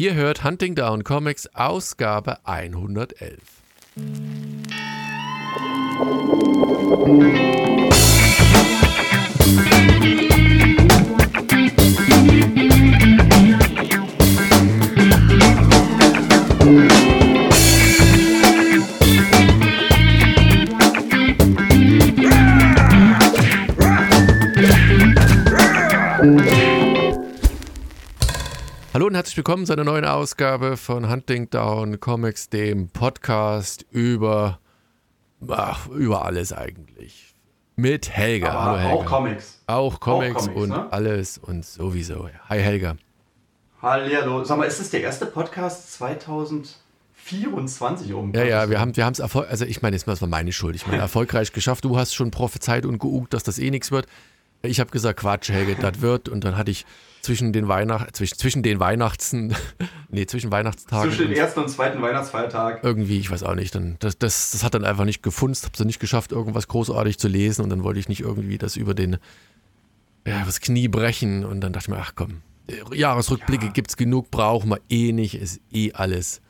[0.00, 3.40] Ihr hört Hunting Down Comics Ausgabe 111.
[29.18, 34.60] herzlich willkommen zu einer neuen Ausgabe von Hunting Down Comics, dem Podcast über,
[35.48, 37.34] ach, über alles eigentlich.
[37.74, 38.50] Mit Helga.
[38.50, 38.94] Aber Hallo Helga.
[38.94, 39.60] auch Comics.
[39.66, 40.92] Auch Comics, Comics, und ne?
[40.92, 42.28] alles und sowieso.
[42.48, 42.94] Hi Helga.
[43.82, 44.44] Hallihallo.
[44.44, 48.32] Sag mal, ist das der erste Podcast 2024 um?
[48.34, 50.76] Ja, ja, wir haben wir es erfolgreich, also ich meine, jetzt das war meine Schuld.
[50.76, 51.84] Ich meine, erfolgreich geschafft.
[51.84, 54.06] Du hast schon prophezeit und geugt, dass das eh nichts wird.
[54.62, 56.28] Ich habe gesagt, Quatsch, Helge, das wird.
[56.28, 56.84] Und dann hatte ich
[57.22, 59.54] zwischen den Weihnacht, zwischen, zwischen den Weihnachten,
[60.08, 62.80] nee, zwischen Weihnachtstagen Zwischen dem ersten und zweiten Weihnachtsfeiertag.
[62.82, 65.74] irgendwie, ich weiß auch nicht, dann das, das, das hat dann einfach nicht gefunzt, habe
[65.76, 68.94] es nicht geschafft, irgendwas großartig zu lesen und dann wollte ich nicht irgendwie das über
[68.94, 69.18] den
[70.26, 72.42] ja, das Knie brechen und dann dachte ich mir, ach komm,
[72.92, 73.72] Jahresrückblicke Ja.
[73.72, 76.40] gibt's genug, brauchen wir eh nicht, ist eh alles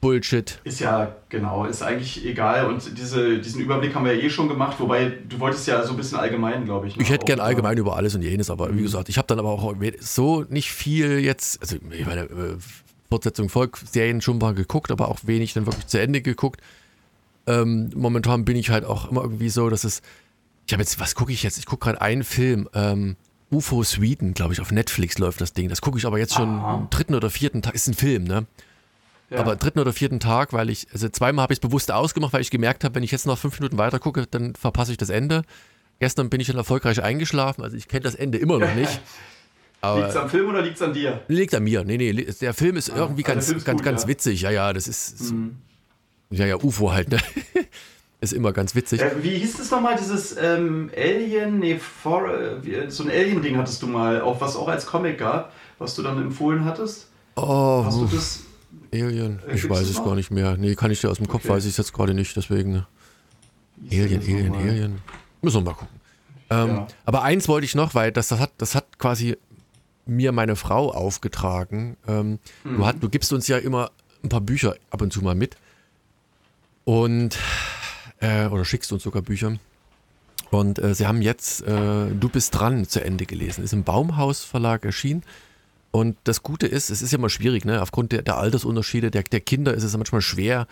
[0.00, 0.60] Bullshit.
[0.64, 2.66] Ist ja, genau, ist eigentlich egal.
[2.66, 4.76] Und diese, diesen Überblick haben wir ja eh schon gemacht.
[4.78, 6.96] Wobei, du wolltest ja so ein bisschen allgemein, glaube ich.
[6.96, 7.02] ne?
[7.02, 8.78] Ich hätte Auch gern über- allgemein über alles und jenes, aber Mhm.
[8.78, 12.56] wie gesagt, ich habe dann aber auch so nicht viel jetzt, also ich meine, äh,
[13.08, 16.60] Fortsetzung Volk, Serien schon mal geguckt, aber auch wenig dann wirklich zu Ende geguckt.
[17.46, 20.02] Ähm, momentan bin ich halt auch immer irgendwie so, dass es,
[20.66, 21.58] ich habe jetzt, was gucke ich jetzt?
[21.58, 23.16] Ich gucke gerade einen Film, ähm,
[23.52, 25.68] UFO Sweden, glaube ich, auf Netflix läuft das Ding.
[25.68, 26.74] Das gucke ich aber jetzt schon Aha.
[26.74, 28.46] am dritten oder vierten Tag, ist ein Film, ne?
[29.30, 29.38] Ja.
[29.38, 32.42] Aber dritten oder vierten Tag, weil ich, also zweimal habe ich es bewusst ausgemacht, weil
[32.42, 35.08] ich gemerkt habe, wenn ich jetzt noch fünf Minuten weiter gucke, dann verpasse ich das
[35.10, 35.42] Ende.
[35.98, 39.00] Gestern bin ich dann erfolgreich eingeschlafen, also ich kenne das Ende immer noch nicht.
[39.94, 41.20] Liegt es am Film oder liegt es an dir?
[41.28, 41.84] liegt an mir.
[41.84, 44.08] Nee, nee, der Film ist irgendwie also ganz, Film ist ganz, gut, ganz ja.
[44.08, 44.40] witzig.
[44.40, 45.56] Ja, ja, das ist, Mhm.
[46.30, 47.18] ja, ja, UFO halt, ne?
[48.20, 49.00] ist immer ganz witzig.
[49.00, 53.56] Äh, wie hieß das nochmal, dieses ähm, Alien, nee, for, äh, wie- so ein Alien-Ding
[53.58, 57.06] hattest du mal, auch was auch als Comic gab, was du dann empfohlen hattest?
[57.36, 58.40] Oh, Hast du das?
[58.92, 60.56] Alien, Äh, ich gibt's weiß es gar nicht mehr.
[60.56, 61.54] Nee, kann ich dir aus dem Kopf, Okay.
[61.54, 62.72] weiß ich es jetzt gerade nicht, deswegen.
[62.72, 62.86] ne?
[63.90, 64.54] Alien, Alien?
[64.54, 64.98] Alien.
[65.42, 66.00] Müssen wir mal gucken.
[66.50, 66.86] Ähm, Ja.
[67.04, 69.36] Aber eins wollte ich noch, weil das, das, hat, das hat quasi
[70.06, 71.96] mir meine Frau aufgetragen.
[72.06, 72.76] Ähm, Mhm.
[72.76, 73.90] du, hat, du gibst uns ja immer
[74.22, 75.56] ein paar Bücher ab und zu mal mit.
[76.84, 77.36] Und,
[78.20, 79.56] äh, oder schickst uns sogar Bücher.
[80.50, 83.64] Und äh, sie haben jetzt äh, Du bist dran zu Ende gelesen.
[83.64, 85.24] Ist im Baumhaus Verlag erschienen.
[85.96, 87.80] Und das Gute ist, es ist ja immer schwierig, ne?
[87.80, 90.66] Aufgrund der, der Altersunterschiede der, der Kinder ist es manchmal schwer,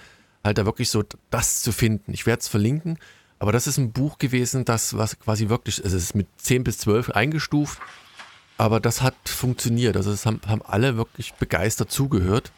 [0.44, 2.12] halt da wirklich so das zu finden.
[2.12, 2.98] Ich werde es verlinken,
[3.38, 6.64] aber das ist ein Buch gewesen, das was quasi wirklich, also es ist mit 10
[6.64, 7.78] bis 12 eingestuft,
[8.58, 9.96] aber das hat funktioniert.
[9.96, 12.52] Also es haben, haben alle wirklich begeistert zugehört.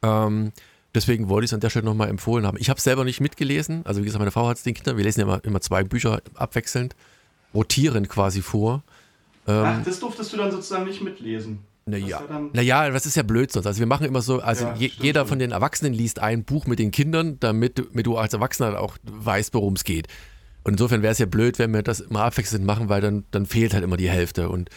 [0.00, 0.50] Ähm,
[0.94, 2.56] deswegen wollte ich es an der Stelle nochmal empfohlen haben.
[2.58, 4.96] Ich habe es selber nicht mitgelesen, also wie gesagt, meine Frau hat es den Kindern,
[4.96, 6.96] wir lesen ja immer, immer zwei Bücher abwechselnd,
[7.52, 8.82] rotierend quasi vor.
[9.46, 11.60] Ach, das durftest du dann sozusagen nicht mitlesen.
[11.86, 12.22] Naja,
[12.54, 13.66] naja, das ist ja blöd sonst.
[13.66, 15.28] Also wir machen immer so, also Ja, je, stimmt jeder schon.
[15.28, 18.80] von den Erwachsenen liest ein Buch mit den Kindern, damit, du- damit du als Erwachsener
[18.80, 20.08] auch weißt, worum es geht.
[20.62, 23.44] Und insofern wäre es ja blöd, wenn wir das immer abwechselnd machen, weil dann, dann
[23.44, 24.48] fehlt halt immer die Hälfte.
[24.48, 24.70] Und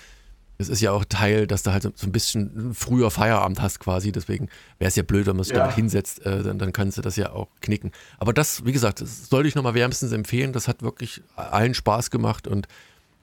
[0.57, 3.79] es ist ja auch Teil, dass du halt so, so ein bisschen früher Feierabend hast
[3.79, 4.11] quasi.
[4.11, 5.59] Deswegen wäre es ja blöd, wenn man sich Ja.
[5.61, 7.93] damit hinsetzt, äh, dann, dann kannst du das ja auch knicken.
[8.17, 10.51] Aber das, wie gesagt, das sollte ich nochmal wärmstens empfehlen.
[10.51, 12.67] Das hat wirklich allen Spaß gemacht und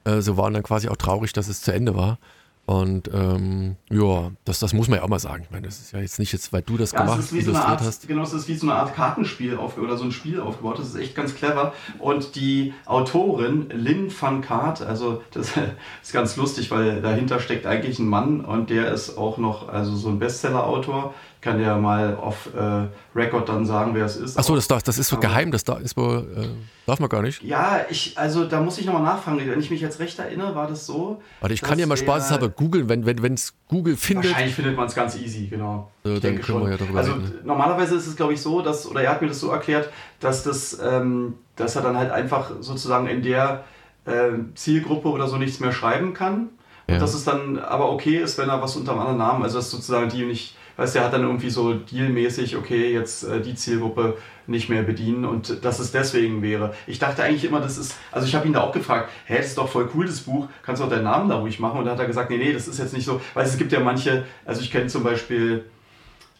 [0.04, 2.18] äh, so waren dann quasi auch traurig, dass es zu Ende war.
[2.66, 5.42] Und ähm, ja, das, das muss man ja auch mal sagen.
[5.44, 7.82] Ich meine, das ist ja jetzt nicht jetzt, weil du das Ja, gemacht, so Art,
[7.82, 8.08] hast.
[8.08, 10.78] genau, es ist wie so eine Art Kartenspiel auf, oder so ein Spiel aufgebaut.
[10.78, 11.74] Das ist echt ganz clever.
[11.98, 15.52] Und die Autorin Lynn van Kaart, also das
[16.02, 19.94] ist ganz lustig, weil dahinter steckt eigentlich ein Mann und der ist auch noch also
[19.94, 21.12] so ein Bestseller-Autor.
[21.44, 24.38] Ich kann ja mal auf äh, Record dann sagen, wer es ist.
[24.38, 26.46] Achso, das, darf- das ist so Aber- geheim, das da ist wohl, äh,
[26.86, 27.42] darf man gar nicht.
[27.42, 29.38] Ja, ich, also da muss ich nochmal nachfragen.
[29.46, 31.20] Wenn ich mich jetzt recht erinnere, war das so.
[31.40, 33.36] Warte, ich kann ja mal spaßeshalber googeln, wenn es wenn,
[33.68, 34.30] Google findet.
[34.30, 35.90] Wahrscheinlich findet man es ganz easy, genau.
[36.04, 37.34] Ja, Ich dann denke können wir ja darüber also reden.
[37.44, 39.90] normalerweise ist es, glaube ich, so, dass, oder er hat mir das so erklärt,
[40.20, 43.64] dass das, ähm, dass er dann halt einfach sozusagen in der
[44.06, 46.48] ähm, Zielgruppe oder so nichts mehr schreiben kann.
[46.88, 46.94] Ja.
[46.94, 49.58] Und dass es dann aber okay ist, wenn er was unter einem anderen Namen, also
[49.58, 53.40] dass sozusagen die nicht, weißt du, er hat dann irgendwie so dealmäßig, okay, jetzt äh,
[53.40, 54.16] die Zielgruppe
[54.46, 56.74] nicht mehr bedienen und dass es deswegen wäre.
[56.86, 59.46] Ich dachte eigentlich immer, das ist, also ich habe ihn da auch gefragt, hä, das
[59.46, 61.78] ist doch voll cool, das Buch, kannst du auch deinen Namen da ruhig machen?
[61.78, 63.72] Und da hat er gesagt, nee, nee, das ist jetzt nicht so, weil es gibt
[63.72, 65.64] ja manche, also ich kenne zum Beispiel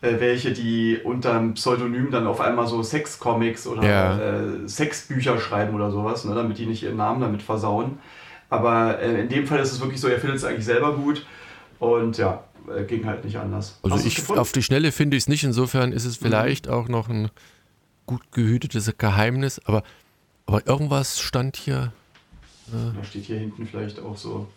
[0.03, 4.19] äh, welche, die unter einem Pseudonym dann auf einmal so Sexcomics oder Ja.
[4.19, 7.99] äh, Sexbücher schreiben oder sowas, ne, damit die nicht ihren Namen damit versauen.
[8.51, 11.25] Aber äh, in dem Fall ist es wirklich so, er findet es eigentlich selber gut.
[11.79, 13.79] Und ja, äh, ging halt nicht anders.
[13.83, 15.45] Also ich auf die Schnelle finde ich es nicht.
[15.45, 16.73] Insofern ist es vielleicht mhm.
[16.73, 17.31] auch noch ein
[18.07, 19.61] gut gehütetes Geheimnis.
[19.65, 19.83] Aber,
[20.47, 21.93] aber irgendwas stand hier.
[22.69, 24.49] Äh da steht hier hinten vielleicht auch so.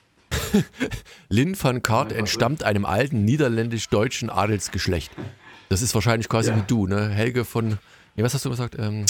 [1.30, 5.12] Lin van Kaart entstammt einem alten niederländisch-deutschen Adelsgeschlecht.
[5.70, 6.58] Das ist wahrscheinlich quasi ja.
[6.58, 7.10] wie du, ne?
[7.10, 7.78] Helge von.
[8.16, 8.76] Nee, was hast du gesagt?
[8.80, 9.06] Ähm,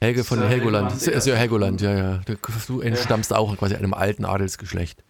[0.00, 0.92] Helge von Sir Helgoland.
[0.92, 1.26] Helgoland.
[1.26, 2.20] Ja, Helgoland, ja, ja.
[2.66, 3.36] Du entstammst ja.
[3.36, 5.02] auch quasi einem alten Adelsgeschlecht.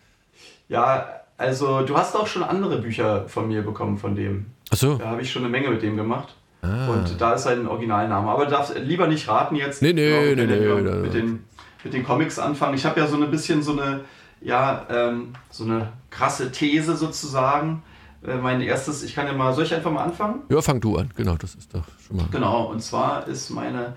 [0.68, 4.46] Ja, also du hast auch schon andere Bücher von mir bekommen von dem.
[4.70, 4.96] Ach so.
[4.96, 6.34] Da habe ich schon eine Menge mit dem gemacht.
[6.62, 6.88] Ah.
[6.88, 8.28] Und da ist sein Originalname.
[8.28, 9.80] Aber du darfst lieber nicht raten jetzt.
[9.80, 11.44] Nee, nee, nee, nee, nee, mit, den,
[11.84, 12.74] mit den Comics anfangen.
[12.74, 14.00] Ich habe ja so ein bisschen so eine,
[14.40, 17.82] ja, ähm, so eine krasse These sozusagen.
[18.26, 20.40] Äh, mein erstes, ich kann ja mal, soll ich einfach mal anfangen?
[20.48, 22.26] Ja, fang du an, genau, das ist doch schon mal.
[22.32, 23.94] Genau, und zwar ist meine,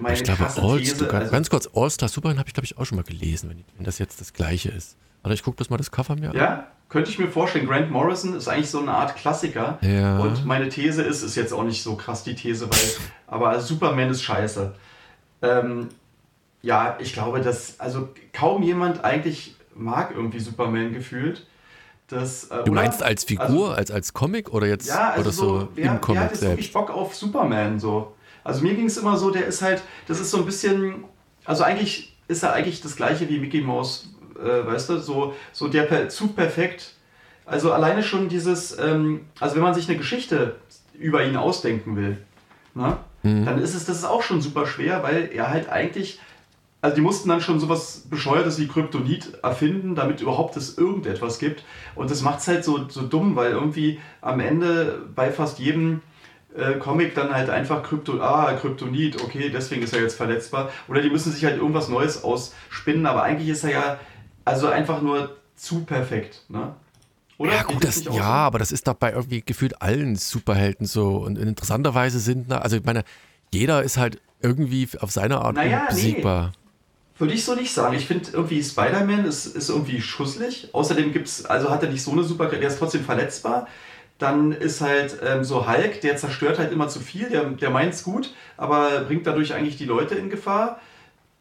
[0.00, 2.84] meine ich glaube, All, These, also, ganz kurz, All-Star Superman habe ich, glaube ich, auch
[2.84, 4.96] schon mal gelesen, wenn, wenn das jetzt das gleiche ist.
[5.22, 6.36] Warte, ich gucke das mal das Cover mir an.
[6.36, 7.66] Ja, könnte ich mir vorstellen.
[7.66, 9.78] Grant Morrison ist eigentlich so eine Art Klassiker.
[9.80, 10.20] Ja.
[10.20, 12.78] Und meine These ist, ist jetzt auch nicht so krass die These, weil,
[13.26, 14.72] aber Superman ist scheiße.
[15.42, 15.88] Ähm,
[16.62, 21.48] ja, ich glaube, dass, also kaum jemand eigentlich mag irgendwie Superman gefühlt.
[22.06, 23.08] Das, äh, du meinst oder?
[23.08, 26.00] als Figur, also, als, als Comic oder jetzt ja, also oder so, so wer, im
[26.00, 26.52] Comic wer hat jetzt selbst?
[26.58, 28.14] wirklich Bock auf Superman so?
[28.44, 31.02] Also mir ging es immer so, der ist halt, das ist so ein bisschen,
[31.44, 35.68] also eigentlich ist er eigentlich das gleiche wie Mickey Mouse, äh, weißt du, so, so
[35.68, 36.94] der per, zu perfekt.
[37.46, 40.56] Also alleine schon dieses, ähm, also wenn man sich eine Geschichte
[40.98, 42.18] über ihn ausdenken will,
[42.74, 43.44] ne, mhm.
[43.44, 46.20] dann ist es, das ist auch schon super schwer, weil er halt eigentlich
[46.84, 51.64] also die mussten dann schon sowas Bescheuertes wie Kryptonit erfinden, damit überhaupt es irgendetwas gibt.
[51.94, 56.02] Und das macht es halt so, so dumm, weil irgendwie am Ende bei fast jedem
[56.54, 60.68] äh, Comic dann halt einfach Krypto, ah, Kryptonit, okay, deswegen ist er jetzt verletzbar.
[60.86, 64.00] Oder die müssen sich halt irgendwas Neues ausspinnen, aber eigentlich ist er ja
[64.44, 66.42] also einfach nur zu perfekt.
[66.48, 66.74] Ne?
[67.38, 67.52] Oder?
[67.52, 71.16] Ja, gut, das, ja, aber das ist doch bei irgendwie gefühlt allen Superhelden so.
[71.16, 73.04] Und interessanterweise sind, also ich meine,
[73.52, 76.48] jeder ist halt irgendwie auf seine Art naja, besiegbar.
[76.48, 77.18] Nee.
[77.18, 77.94] Würde ich so nicht sagen.
[77.94, 80.68] Ich finde irgendwie Spider-Man ist, ist irgendwie schusselig.
[80.72, 83.68] Außerdem gibt's, also hat er nicht so eine super, der ist trotzdem verletzbar.
[84.18, 87.94] Dann ist halt ähm, so Hulk, der zerstört halt immer zu viel, der, der meint
[87.94, 90.80] es gut, aber bringt dadurch eigentlich die Leute in Gefahr.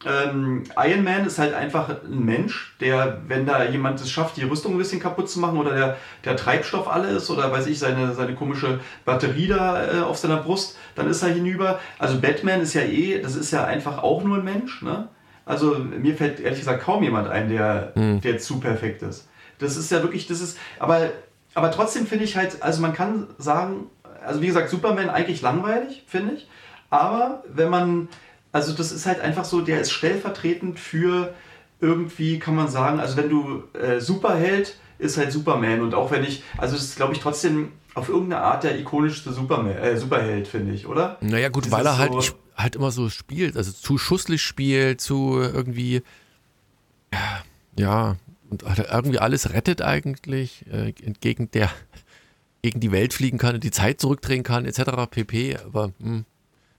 [0.05, 4.43] Ähm, Iron Man ist halt einfach ein Mensch, der, wenn da jemand es schafft, die
[4.43, 7.79] Rüstung ein bisschen kaputt zu machen oder der, der Treibstoff alle ist oder weiß ich,
[7.79, 11.79] seine, seine komische Batterie da äh, auf seiner Brust, dann ist er hinüber.
[11.99, 15.07] Also Batman ist ja eh, das ist ja einfach auch nur ein Mensch, ne?
[15.45, 18.21] Also mir fällt ehrlich gesagt kaum jemand ein, der, mhm.
[18.21, 19.27] der zu perfekt ist.
[19.59, 21.09] Das ist ja wirklich, das ist, aber,
[21.53, 23.87] aber trotzdem finde ich halt, also man kann sagen,
[24.25, 26.47] also wie gesagt, Superman eigentlich langweilig, finde ich.
[26.89, 28.07] Aber wenn man,
[28.53, 31.33] also das ist halt einfach so, der ist stellvertretend für
[31.81, 35.81] irgendwie, kann man sagen, also wenn du äh, Superheld, ist halt Superman.
[35.81, 39.33] Und auch wenn ich, also das ist glaube ich trotzdem auf irgendeine Art der ikonischste
[39.33, 41.17] Superman, äh, Superheld, finde ich, oder?
[41.21, 45.01] Naja, gut, Dieses weil er halt, so, halt immer so spielt, also zu schusslich spielt,
[45.01, 46.01] zu irgendwie,
[47.77, 48.15] ja,
[48.49, 51.69] und halt irgendwie alles rettet eigentlich, äh, entgegen der,
[52.61, 55.07] gegen die Welt fliegen kann, die Zeit zurückdrehen kann, etc.
[55.09, 55.57] pp.
[55.65, 56.25] Aber, mh, hm,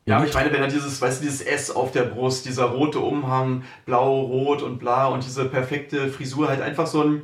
[0.06, 2.66] ja, aber ich meine, wenn er dieses, weißt du, dieses S auf der Brust, dieser
[2.66, 7.22] rote Umhang, blau, rot und bla und diese perfekte Frisur, halt einfach so ein,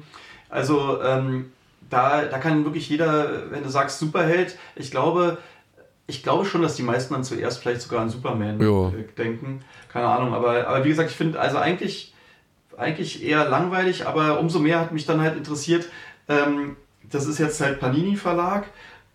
[0.49, 1.53] also ähm,
[1.91, 5.39] da, da kann wirklich jeder, wenn du sagst Superheld, ich glaube,
[6.07, 8.93] ich glaube schon, dass die meisten dann zuerst vielleicht sogar an Superman jo.
[8.97, 9.63] Äh, denken.
[9.93, 12.15] Keine Ahnung, aber, aber wie gesagt, ich finde also eigentlich,
[12.79, 15.87] eigentlich eher langweilig, aber umso mehr hat mich dann halt interessiert,
[16.29, 16.77] ähm,
[17.11, 18.67] das ist jetzt halt Panini Verlag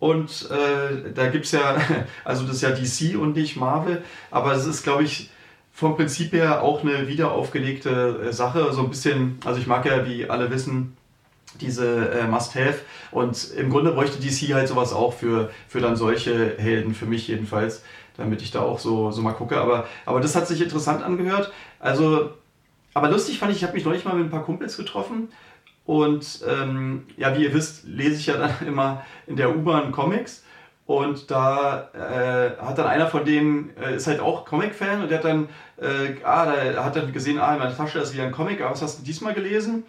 [0.05, 1.77] und äh, da gibt es ja,
[2.23, 5.31] also das ist ja DC und nicht Marvel, aber es ist, glaube ich,
[5.73, 8.71] vom Prinzip her auch eine wiederaufgelegte äh, Sache.
[8.71, 10.95] So ein bisschen, also ich mag ja, wie alle wissen,
[11.59, 12.81] diese äh, Must-Have.
[13.09, 17.27] Und im Grunde bräuchte DC halt sowas auch für, für dann solche Helden, für mich
[17.27, 17.81] jedenfalls,
[18.15, 19.57] damit ich da auch so, so mal gucke.
[19.57, 21.51] Aber, aber das hat sich interessant angehört.
[21.79, 22.29] Also,
[22.93, 25.29] aber lustig fand ich, ich habe mich neulich mal mit ein paar Kumpels getroffen.
[25.85, 30.43] Und ähm, ja, wie ihr wisst, lese ich ja dann immer in der U-Bahn Comics.
[30.87, 35.17] Und da äh, hat dann einer von denen, äh, ist halt auch Comic-Fan und der
[35.17, 35.49] hat dann,
[35.81, 38.71] äh, ah, da hat dann gesehen, ah, in meiner Tasche ist wieder ein Comic, aber
[38.71, 39.83] was hast du diesmal gelesen?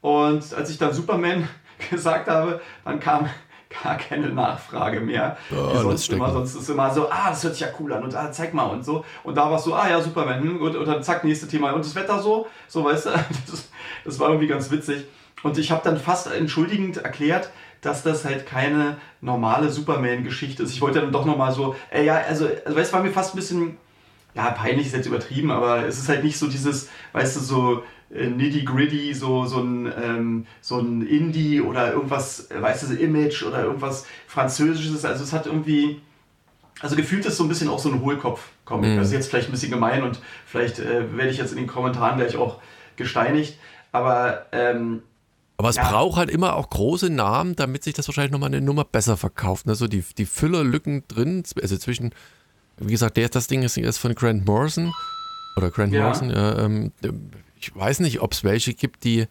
[0.00, 1.48] Und als ich dann Superman
[1.90, 3.28] gesagt habe, dann kam
[3.82, 5.36] gar keine Nachfrage mehr.
[5.52, 8.14] Oh, sonst immer, sonst ist immer so, ah, das hört sich ja cool an und
[8.14, 9.04] ah, zeig mal und so.
[9.24, 11.72] Und da war es so, ah ja, Superman, hm, und, und dann zack, nächste Thema.
[11.72, 13.10] Und das Wetter so, so weißt du,
[13.50, 13.68] das,
[14.02, 15.04] das war irgendwie ganz witzig.
[15.42, 20.72] Und ich habe dann fast entschuldigend erklärt, dass das halt keine normale Superman-Geschichte ist.
[20.72, 23.34] Ich wollte dann doch nochmal so, äh, ja, also, also weißt du, war mir fast
[23.34, 23.76] ein bisschen,
[24.34, 27.82] ja, peinlich ist jetzt übertrieben, aber es ist halt nicht so dieses, weißt du, so,
[28.12, 33.42] äh, nitty-gritty, so, so, ein, ähm, so ein Indie oder irgendwas, äh, weißt du, Image
[33.44, 35.04] oder irgendwas Französisches.
[35.04, 36.00] Also es hat irgendwie,
[36.80, 38.92] also gefühlt ist so ein bisschen auch so ein Hohlkopf-Comic.
[38.92, 38.96] Mhm.
[38.96, 41.66] Das ist jetzt vielleicht ein bisschen gemein und vielleicht äh, werde ich jetzt in den
[41.66, 42.60] Kommentaren gleich auch
[42.96, 43.58] gesteinigt.
[43.92, 45.02] Aber ähm,
[45.58, 45.90] aber es ja.
[45.90, 49.66] braucht halt immer auch große Namen, damit sich das wahrscheinlich nochmal eine Nummer besser verkauft.
[49.68, 52.14] Also die, die Füllerlücken drin, also zwischen,
[52.76, 54.94] wie gesagt, der, das Ding ist, ist von Grant Morrison
[55.56, 56.04] oder Grant ja.
[56.04, 56.30] Morrison.
[56.30, 56.92] Ja, ähm,
[57.60, 59.26] ich weiß nicht, ob es welche gibt, die,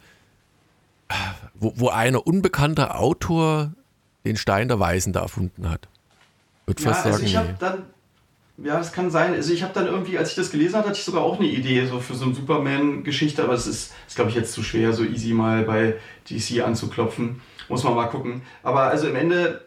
[1.53, 3.71] wo, wo ein unbekannter Autor
[4.25, 5.87] den Stein der Weisen da erfunden hat.
[6.65, 7.55] Würde ja, fast also sagen, ich nee.
[7.57, 7.83] dann
[8.57, 9.33] ja, das kann sein.
[9.33, 11.47] Also ich habe dann irgendwie, als ich das gelesen habe, hatte ich sogar auch eine
[11.47, 14.93] Idee so für so eine Superman-Geschichte, aber es ist, ist glaube ich, jetzt zu schwer,
[14.93, 15.95] so easy mal bei
[16.29, 17.41] DC anzuklopfen.
[17.69, 18.41] Muss man mal gucken.
[18.63, 19.61] Aber also im Ende,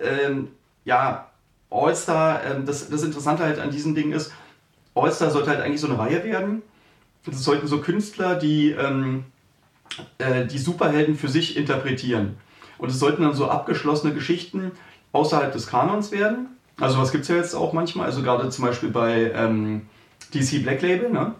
[0.00, 0.48] ähm,
[0.84, 1.30] ja,
[1.70, 4.32] All-Star, ähm, das, das Interessante halt an diesem Ding ist,
[4.94, 6.62] All-Star sollte halt eigentlich so eine Reihe werden.
[7.26, 9.24] Das sollten so Künstler, die ähm,
[10.18, 12.36] äh, die Superhelden für sich interpretieren.
[12.78, 14.70] Und es sollten dann so abgeschlossene Geschichten
[15.12, 16.48] außerhalb des Kanons werden
[16.80, 19.82] also was gibt es ja jetzt auch manchmal, also gerade zum Beispiel bei ähm,
[20.34, 21.34] DC Black Label, ne?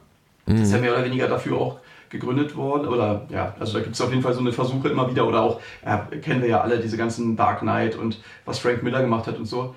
[0.47, 0.53] Mhm.
[0.59, 1.81] Das ist ja mehr oder weniger dafür auch
[2.11, 2.89] gegründet worden.
[2.89, 5.27] Oder ja, also da gibt es auf jeden Fall so eine Versuche immer wieder.
[5.27, 9.01] Oder auch, ja, kennen wir ja alle diese ganzen Dark Knight und was Frank Miller
[9.01, 9.75] gemacht hat und so.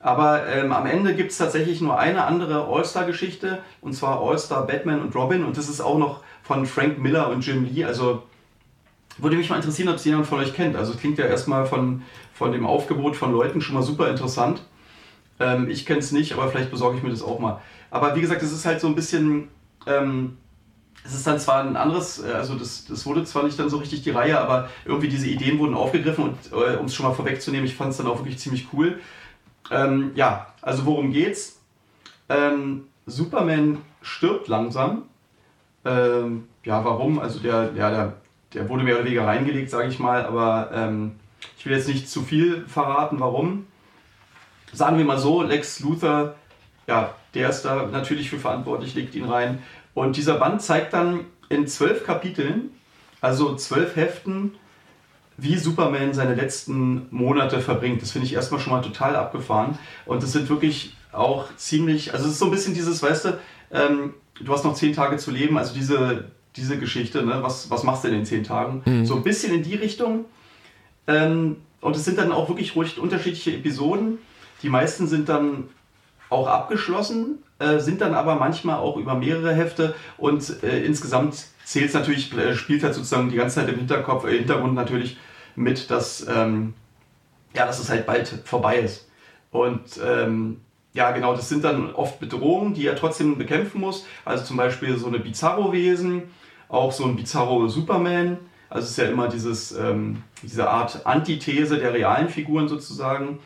[0.00, 5.00] Aber ähm, am Ende gibt es tatsächlich nur eine andere All-Star-Geschichte, und zwar All-Star Batman
[5.00, 5.44] und Robin.
[5.44, 7.84] Und das ist auch noch von Frank Miller und Jim Lee.
[7.84, 8.22] Also
[9.18, 10.76] würde mich mal interessieren, ob es jemand von euch kennt.
[10.76, 12.02] Also klingt ja erstmal von,
[12.34, 14.60] von dem Aufgebot von Leuten schon mal super interessant.
[15.38, 17.60] Ähm, ich kenne es nicht, aber vielleicht besorge ich mir das auch mal.
[17.90, 19.48] Aber wie gesagt, es ist halt so ein bisschen.
[19.86, 20.38] Ähm,
[21.04, 23.76] es ist dann zwar ein anderes, äh, also das, das wurde zwar nicht dann so
[23.76, 27.14] richtig die Reihe, aber irgendwie diese Ideen wurden aufgegriffen und äh, um es schon mal
[27.14, 28.98] vorwegzunehmen, ich fand es dann auch wirklich ziemlich cool.
[29.70, 31.60] Ähm, ja, also worum geht's?
[32.28, 35.02] Ähm, Superman stirbt langsam.
[35.84, 37.20] Ähm, ja, warum?
[37.20, 38.12] Also der, ja, der,
[38.54, 41.12] der wurde mehr oder weniger reingelegt, sage ich mal, aber ähm,
[41.56, 43.66] ich will jetzt nicht zu viel verraten, warum
[44.72, 46.34] sagen wir mal so, Lex Luthor,
[46.86, 49.62] ja, der ist da natürlich für verantwortlich, legt ihn rein.
[49.94, 52.70] Und dieser Band zeigt dann in zwölf Kapiteln,
[53.20, 54.52] also zwölf Heften,
[55.36, 58.02] wie Superman seine letzten Monate verbringt.
[58.02, 59.78] Das finde ich erstmal schon mal total abgefahren.
[60.06, 63.38] Und das sind wirklich auch ziemlich, also es ist so ein bisschen dieses, weißt du,
[63.72, 67.42] ähm, du hast noch zehn Tage zu leben, also diese, diese Geschichte, ne?
[67.42, 68.82] was, was machst du in den zehn Tagen?
[68.84, 69.06] Mhm.
[69.06, 70.24] So ein bisschen in die Richtung.
[71.06, 74.18] Ähm, und es sind dann auch wirklich ruhig unterschiedliche Episoden.
[74.62, 75.68] Die meisten sind dann
[76.28, 81.88] auch abgeschlossen, äh, sind dann aber manchmal auch über mehrere Hefte und äh, insgesamt zählt
[81.88, 85.16] es natürlich, äh, spielt halt sozusagen die ganze Zeit im Hinterkopf, äh, Hintergrund natürlich
[85.54, 86.74] mit, dass, ähm,
[87.54, 89.08] ja, dass es halt bald vorbei ist.
[89.50, 90.60] Und ähm,
[90.92, 94.06] ja, genau, das sind dann oft Bedrohungen, die er trotzdem bekämpfen muss.
[94.24, 96.22] Also zum Beispiel so eine Bizarro-Wesen,
[96.68, 98.38] auch so ein Bizarro-Superman.
[98.68, 103.38] Also es ist ja immer dieses, ähm, diese Art Antithese der realen Figuren sozusagen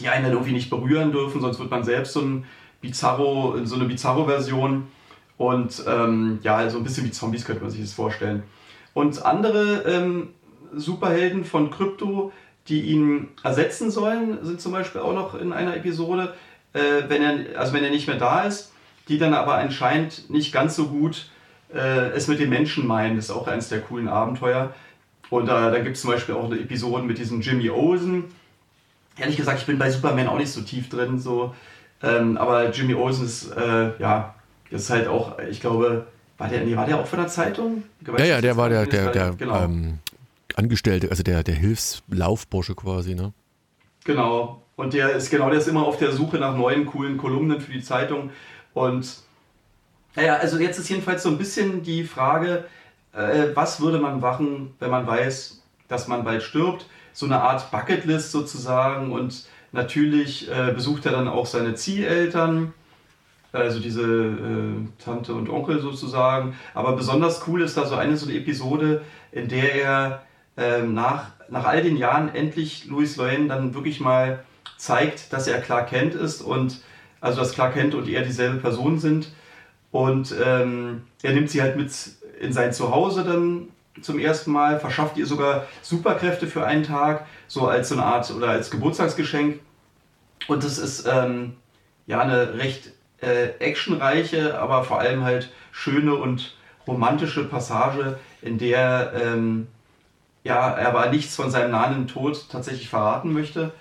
[0.00, 2.44] die einen dann irgendwie nicht berühren dürfen, sonst wird man selbst so, ein
[2.80, 4.86] Bizarro, so eine Bizarro-Version.
[5.36, 8.42] Und ähm, ja, so ein bisschen wie Zombies könnte man sich das vorstellen.
[8.92, 10.30] Und andere ähm,
[10.74, 12.32] Superhelden von Krypto,
[12.66, 16.34] die ihn ersetzen sollen, sind zum Beispiel auch noch in einer Episode,
[16.72, 18.72] äh, wenn er, also wenn er nicht mehr da ist,
[19.08, 21.30] die dann aber anscheinend nicht ganz so gut
[21.72, 23.16] äh, es mit den Menschen meinen.
[23.16, 24.74] Das ist auch eines der coolen Abenteuer.
[25.30, 28.24] Und äh, da gibt es zum Beispiel auch eine Episode mit diesem Jimmy Olsen,
[29.18, 31.54] ehrlich gesagt, ich bin bei Superman auch nicht so tief drin, so.
[32.02, 34.34] Ähm, aber Jimmy Olsen ist, äh, ja,
[34.70, 36.06] ist halt auch, ich glaube,
[36.36, 37.82] war der, nee, war der auch von der Zeitung?
[38.18, 39.64] ja, ja, der war der, der, der genau.
[39.64, 39.98] ähm,
[40.54, 43.32] Angestellte, also der, der Hilfslaufbursche quasi, ne?
[44.04, 44.62] Genau.
[44.76, 47.72] Und der ist genau, der ist immer auf der Suche nach neuen, coolen Kolumnen für
[47.72, 48.30] die Zeitung.
[48.74, 49.18] Und
[50.14, 52.64] naja, also jetzt ist jedenfalls so ein bisschen die Frage,
[53.12, 56.86] äh, was würde man machen, wenn man weiß, dass man bald stirbt?
[57.18, 62.72] So eine Art Bucketlist sozusagen und natürlich äh, besucht er dann auch seine Zieheltern,
[63.50, 66.54] also diese äh, Tante und Onkel sozusagen.
[66.74, 70.22] Aber besonders cool ist da so eine so eine Episode, in der er
[70.56, 74.44] äh, nach, nach all den Jahren endlich Louis Lane dann wirklich mal
[74.76, 76.82] zeigt, dass er Clark Kent ist und
[77.20, 79.32] also dass Clark Kent und er dieselbe Person sind.
[79.90, 81.90] Und ähm, er nimmt sie halt mit
[82.38, 83.70] in sein Zuhause dann
[84.02, 88.30] zum ersten Mal, verschafft ihr sogar Superkräfte für einen Tag, so als so eine Art
[88.30, 89.60] oder als Geburtstagsgeschenk.
[90.46, 91.56] Und das ist ähm,
[92.06, 99.12] ja eine recht äh, actionreiche, aber vor allem halt schöne und romantische Passage, in der
[99.14, 99.66] ähm,
[100.44, 103.72] ja, er aber nichts von seinem nahen Tod tatsächlich verraten möchte.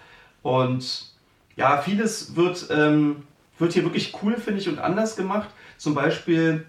[0.42, 1.12] Und
[1.56, 3.24] ja, vieles wird, ähm,
[3.58, 5.50] wird hier wirklich cool, finde ich, und anders gemacht.
[5.78, 6.66] Zum Beispiel,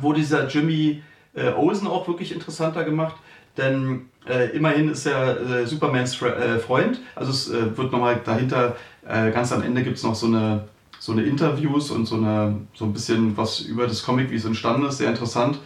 [0.00, 1.02] wo dieser Jimmy
[1.34, 3.16] äh, Olsen auch wirklich interessanter gemacht,
[3.56, 7.00] denn äh, immerhin ist er äh, Supermans Fre äh, Freund.
[7.14, 8.76] Also es äh, wird nochmal dahinter,
[9.06, 10.64] äh, ganz am Ende gibt es noch so eine,
[10.98, 14.44] so eine Interviews und so, eine, so ein bisschen was über das Comic, wie es
[14.44, 15.58] entstanden ist, sehr interessant.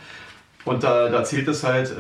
[0.65, 1.95] Und da, da erzählt es halt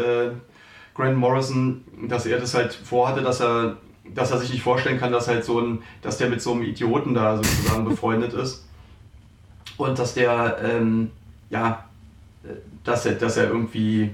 [0.98, 3.76] Grant Morrison, dass er das halt vorhatte, dass er,
[4.14, 6.62] dass er sich nicht vorstellen kann, dass halt so ein, dass der mit so einem
[6.62, 8.66] Idioten da sozusagen befreundet ist.
[9.76, 11.12] Und dass der, ähm,
[11.50, 11.87] ja,
[12.88, 14.10] dass er, dass er irgendwie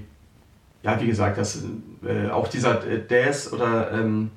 [0.85, 1.63] ja, wie gesagt, dass
[2.05, 4.29] äh, auch dieser äh, Daz oder ähm,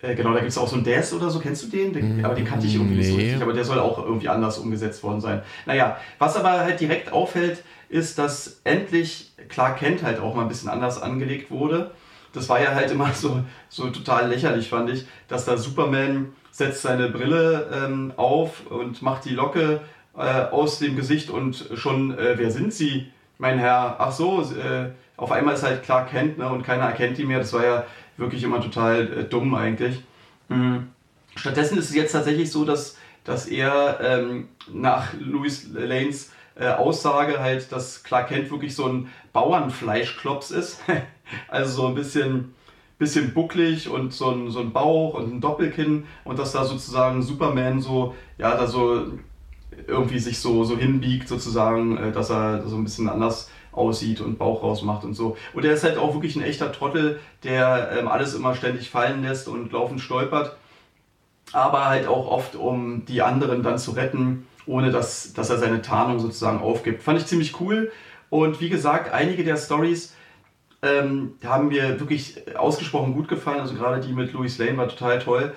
[0.00, 1.92] äh, genau, da gibt es auch so einen Daz oder so, kennst du den?
[1.92, 3.00] den aber den kannte ich irgendwie nee.
[3.00, 5.42] nicht so richtig, aber der soll auch irgendwie anders umgesetzt worden sein.
[5.66, 10.48] Naja, was aber halt direkt auffällt, ist, dass endlich Clark Kent halt auch mal ein
[10.48, 11.92] bisschen anders angelegt wurde.
[12.32, 16.82] Das war ja halt immer so, so total lächerlich, fand ich, dass da Superman setzt
[16.82, 19.80] seine Brille ähm, auf und macht die Locke
[20.20, 23.10] aus dem Gesicht und schon, äh, wer sind sie?
[23.42, 27.18] mein Herr, ach so, äh, auf einmal ist halt Clark Kent ne, und keiner erkennt
[27.18, 27.40] ihn mehr.
[27.40, 27.84] Das war ja
[28.16, 30.00] wirklich immer total äh, dumm eigentlich.
[30.48, 30.88] Mhm.
[31.34, 37.40] Stattdessen ist es jetzt tatsächlich so, dass, dass er ähm, nach Louis Lanes äh, Aussage
[37.40, 40.80] halt, dass Clark Kent wirklich so ein Bauernfleischklops ist.
[41.48, 42.54] also so ein bisschen,
[42.96, 47.22] bisschen bucklig und so ein, so ein Bauch und ein Doppelkinn und dass da sozusagen
[47.22, 49.06] Superman so, ja, da so
[49.86, 54.38] irgendwie sich so, so hinbiegt, sozusagen, äh, dass er so ein bisschen anders aussieht und
[54.38, 55.36] Bauch rausmacht und so.
[55.54, 59.22] Und er ist halt auch wirklich ein echter Trottel, der ähm, alles immer ständig fallen
[59.22, 60.56] lässt und laufend stolpert,
[61.52, 65.82] aber halt auch oft, um die anderen dann zu retten, ohne dass, dass er seine
[65.82, 67.02] Tarnung sozusagen aufgibt.
[67.02, 67.90] Fand ich ziemlich cool.
[68.30, 70.14] Und wie gesagt, einige der Stories
[70.82, 73.60] ähm, haben mir wirklich ausgesprochen gut gefallen.
[73.60, 75.52] Also gerade die mit Louis Lane war total toll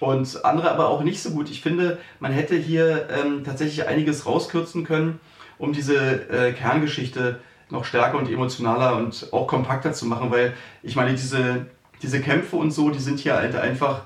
[0.00, 1.50] und andere aber auch nicht so gut.
[1.50, 5.20] Ich finde, man hätte hier ähm, tatsächlich einiges rauskürzen können,
[5.58, 10.96] um diese äh, Kerngeschichte noch stärker und emotionaler und auch kompakter zu machen, weil ich
[10.96, 11.66] meine, diese,
[12.02, 14.02] diese Kämpfe und so, die sind hier halt einfach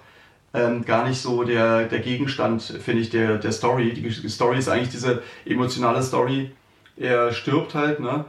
[0.54, 3.92] ähm, gar nicht so der, der Gegenstand, finde ich, der, der Story.
[3.92, 6.52] Die Story ist eigentlich diese emotionale Story.
[6.96, 8.24] Er stirbt halt, ne?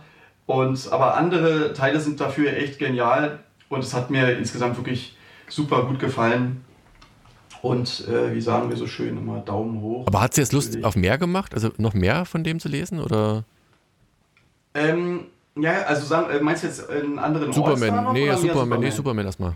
[0.46, 5.16] Und, aber andere Teile sind dafür echt genial und es hat mir insgesamt wirklich
[5.48, 6.64] super gut gefallen.
[7.62, 10.08] Und äh, wie sagen wir so schön immer, Daumen hoch.
[10.08, 11.54] Aber hat sie jetzt Lust auf mehr gemacht?
[11.54, 13.00] Also noch mehr von dem zu lesen?
[13.00, 13.44] Oder?
[14.74, 18.80] Ähm, ja, also sagen, äh, meinst du jetzt einen anderen Superman, noch, nee, Superman, Superman,
[18.80, 19.56] nee, Superman erstmal.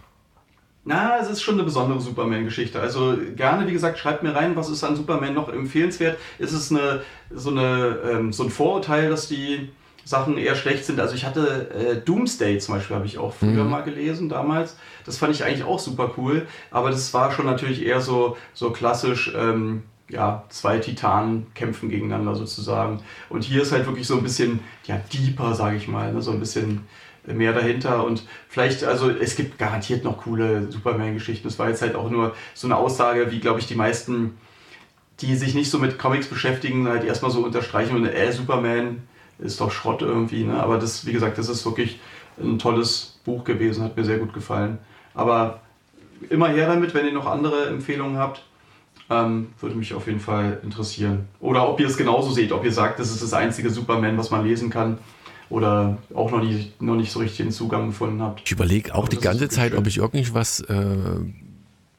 [0.87, 2.79] Na, es ist schon eine besondere Superman-Geschichte.
[2.79, 6.19] Also gerne, wie gesagt, schreibt mir rein, was ist an Superman noch empfehlenswert.
[6.37, 7.01] Ist es eine,
[7.33, 9.71] so, eine, ähm, so ein Vorurteil, dass die
[10.05, 10.99] Sachen eher schlecht sind.
[10.99, 13.71] Also ich hatte äh, Doomsday zum Beispiel, habe ich auch früher mhm.
[13.71, 14.77] mal gelesen damals.
[15.05, 16.47] Das fand ich eigentlich auch super cool.
[16.71, 22.35] Aber das war schon natürlich eher so, so klassisch, ähm, ja, zwei Titanen kämpfen gegeneinander
[22.35, 23.01] sozusagen.
[23.29, 26.21] Und hier ist halt wirklich so ein bisschen, ja, deeper, sage ich mal, ne?
[26.21, 26.85] so ein bisschen
[27.25, 31.47] mehr dahinter und vielleicht, also es gibt garantiert noch coole Superman-Geschichten.
[31.47, 34.37] Das war jetzt halt auch nur so eine Aussage, wie glaube ich die meisten,
[35.21, 39.01] die sich nicht so mit Comics beschäftigen, halt erstmal so unterstreichen und äh, Superman,
[39.39, 40.43] ist doch Schrott irgendwie.
[40.43, 40.61] Ne?
[40.61, 41.99] Aber das, wie gesagt, das ist wirklich
[42.39, 44.77] ein tolles Buch gewesen, hat mir sehr gut gefallen.
[45.13, 45.61] Aber
[46.29, 48.43] immer her damit, wenn ihr noch andere Empfehlungen habt.
[49.07, 51.27] Ähm, würde mich auf jeden Fall interessieren.
[51.39, 54.31] Oder ob ihr es genauso seht, ob ihr sagt, das ist das einzige Superman, was
[54.31, 54.97] man lesen kann.
[55.51, 58.41] Oder auch noch nicht, noch nicht so richtig den Zugang gefunden habt.
[58.43, 59.79] Ich überlege auch die ganze Zeit, schön.
[59.79, 60.97] ob ich irgendwas äh,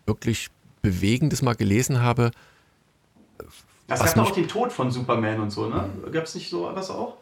[0.04, 0.48] wirklich
[0.82, 2.32] Bewegendes mal gelesen habe.
[3.86, 5.88] Es gab auch den Tod von Superman und so, ne?
[6.10, 7.18] Gab es nicht so was auch?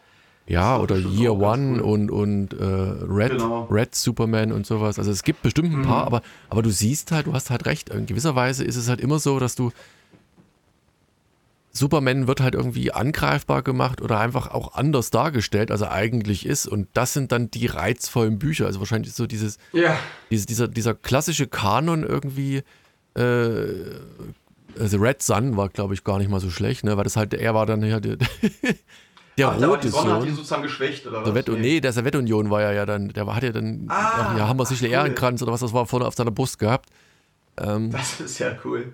[0.47, 1.81] Ja, oder Year One cool.
[1.81, 3.65] und, und äh, Red, genau.
[3.71, 4.99] Red Superman und sowas.
[4.99, 5.85] Also es gibt bestimmt ein mhm.
[5.85, 7.89] paar, aber, aber du siehst halt, du hast halt recht.
[7.89, 9.73] In gewisser Weise ist es halt immer so, dass du
[11.75, 16.69] Superman wird halt irgendwie angreifbar gemacht oder einfach auch anders dargestellt, als er eigentlich ist.
[16.69, 18.67] Und das sind dann die reizvollen Bücher.
[18.67, 19.99] Also wahrscheinlich so dieses, ja.
[20.31, 22.63] dieses dieser, dieser klassische Kanon irgendwie.
[23.15, 23.67] Äh,
[24.79, 26.97] also Red Sun war, glaube ich, gar nicht mal so schlecht, ne?
[26.97, 28.01] Weil das halt, er war dann ja
[29.37, 30.21] der, ach, rote die Sonne Sohn.
[30.21, 31.47] hat die sozusagen geschwächt, oder was?
[31.47, 31.57] Nee.
[31.59, 34.67] nee, der Sowjetunion war ja, ja dann, der hat ja dann, ah, ja, haben wir
[34.67, 34.93] sicher cool.
[34.93, 36.91] Ehrenkranz oder was das war, vorne auf seiner Brust gehabt.
[37.57, 38.93] Ähm, das ist ja cool.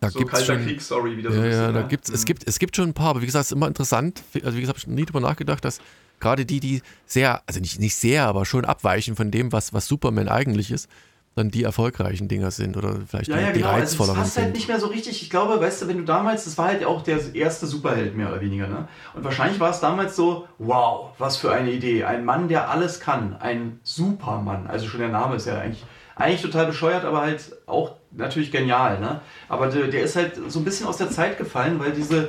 [0.00, 1.88] Da so gibt's schon, Kriegsstory wieder so ja, bisschen, ja, da ne?
[1.88, 2.14] gibt's, mhm.
[2.16, 4.22] es, gibt, es gibt schon ein paar, aber wie gesagt, es ist immer interessant.
[4.34, 5.80] Also, wie gesagt, habe ich nie drüber nachgedacht, dass
[6.18, 9.86] gerade die, die sehr, also nicht, nicht sehr, aber schon abweichen von dem, was, was
[9.86, 10.88] Superman eigentlich ist,
[11.34, 13.68] dann die erfolgreichen Dinger sind oder vielleicht ja, die, ja, genau.
[13.68, 15.22] die reizvolleren also, das passt halt nicht mehr so richtig.
[15.22, 18.28] Ich glaube, weißt du, wenn du damals, das war halt auch der erste Superheld mehr
[18.28, 18.88] oder weniger, ne?
[19.14, 22.04] Und wahrscheinlich war es damals so, wow, was für eine Idee.
[22.04, 23.36] Ein Mann, der alles kann.
[23.36, 24.66] Ein Supermann.
[24.66, 25.84] Also schon der Name ist ja eigentlich,
[26.16, 29.22] eigentlich total bescheuert, aber halt auch natürlich genial, ne?
[29.48, 32.28] Aber der, der ist halt so ein bisschen aus der Zeit gefallen, weil diese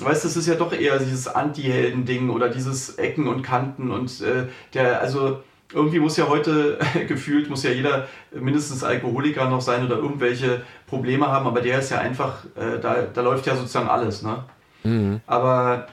[0.00, 4.22] weißt du, es ist ja doch eher dieses Anti-Helden-Ding oder dieses Ecken und Kanten und
[4.22, 5.42] äh, der, also
[5.74, 11.28] irgendwie muss ja heute gefühlt, muss ja jeder mindestens Alkoholiker noch sein oder irgendwelche Probleme
[11.28, 14.44] haben, aber der ist ja einfach, äh, da, da läuft ja sozusagen alles, ne?
[14.84, 15.20] Mhm.
[15.26, 15.86] Aber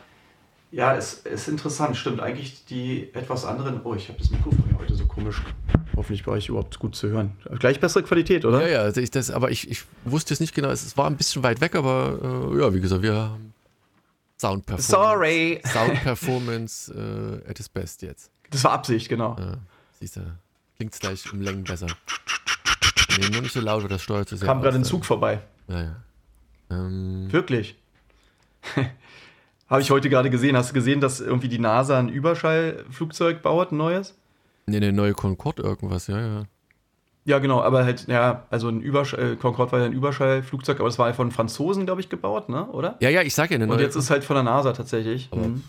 [0.72, 2.20] ja, es ist interessant, stimmt.
[2.20, 3.82] Eigentlich die etwas anderen.
[3.84, 5.42] Oh, ich habe das Mikrofon ja heute so komisch.
[5.96, 7.32] Hoffentlich bei euch überhaupt gut zu hören.
[7.58, 8.62] Gleich bessere Qualität, oder?
[8.62, 10.70] Ja, ja, also ich, das, aber ich, ich wusste es nicht genau.
[10.70, 13.54] Es war ein bisschen weit weg, aber äh, ja, wie gesagt, wir haben
[14.40, 14.92] Sound Performance.
[14.92, 15.62] Sorry.
[15.66, 18.32] Sound Performance äh, at its best jetzt.
[18.52, 19.36] Das war Absicht, genau.
[19.40, 19.58] Ja,
[20.00, 20.22] siehst du,
[20.78, 21.88] klingt es gleich um Längen besser.
[23.20, 24.48] Nee, nur nicht so laut, das steuert zu sehr.
[24.48, 25.40] Kam gerade ein Zug vorbei.
[25.68, 25.96] Ja, ja.
[26.72, 27.76] Ähm, Wirklich.
[29.70, 30.58] Habe ich heute gerade gesehen.
[30.58, 34.16] Hast du gesehen, dass irgendwie die NASA ein Überschallflugzeug baut, ein neues?
[34.66, 36.44] Nee, eine neue Concorde irgendwas, ja, ja.
[37.26, 40.90] Ja, genau, aber halt, ja, also ein Überschall, äh, Concorde war ja ein Überschallflugzeug, aber
[40.90, 42.96] es war halt von Franzosen, glaube ich, gebaut, ne, oder?
[43.02, 43.78] Ja, ja, ich sage ja eine neue.
[43.78, 45.30] Und jetzt ist halt von der NASA tatsächlich.
[45.32, 45.64] Mhm.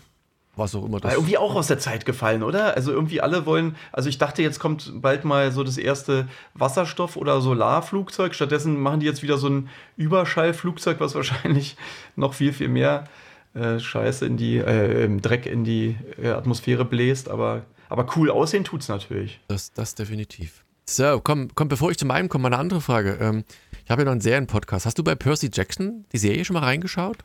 [0.55, 1.13] Was auch immer das.
[1.13, 2.75] irgendwie auch aus der Zeit gefallen, oder?
[2.75, 7.15] Also irgendwie alle wollen, also ich dachte, jetzt kommt bald mal so das erste Wasserstoff-
[7.15, 8.35] oder Solarflugzeug.
[8.35, 11.77] Stattdessen machen die jetzt wieder so ein Überschallflugzeug, was wahrscheinlich
[12.15, 13.05] noch viel, viel mehr
[13.53, 18.63] äh, Scheiße in die, äh, Dreck in die äh, Atmosphäre bläst, aber, aber cool aussehen
[18.63, 19.39] tut es natürlich.
[19.47, 20.63] Das, das definitiv.
[20.85, 23.17] So, komm, komm, bevor ich zu meinem komme, mal eine andere Frage.
[23.21, 23.43] Ähm,
[23.85, 24.85] ich habe ja noch einen Serienpodcast.
[24.85, 27.17] Hast du bei Percy Jackson die Serie schon mal reingeschaut?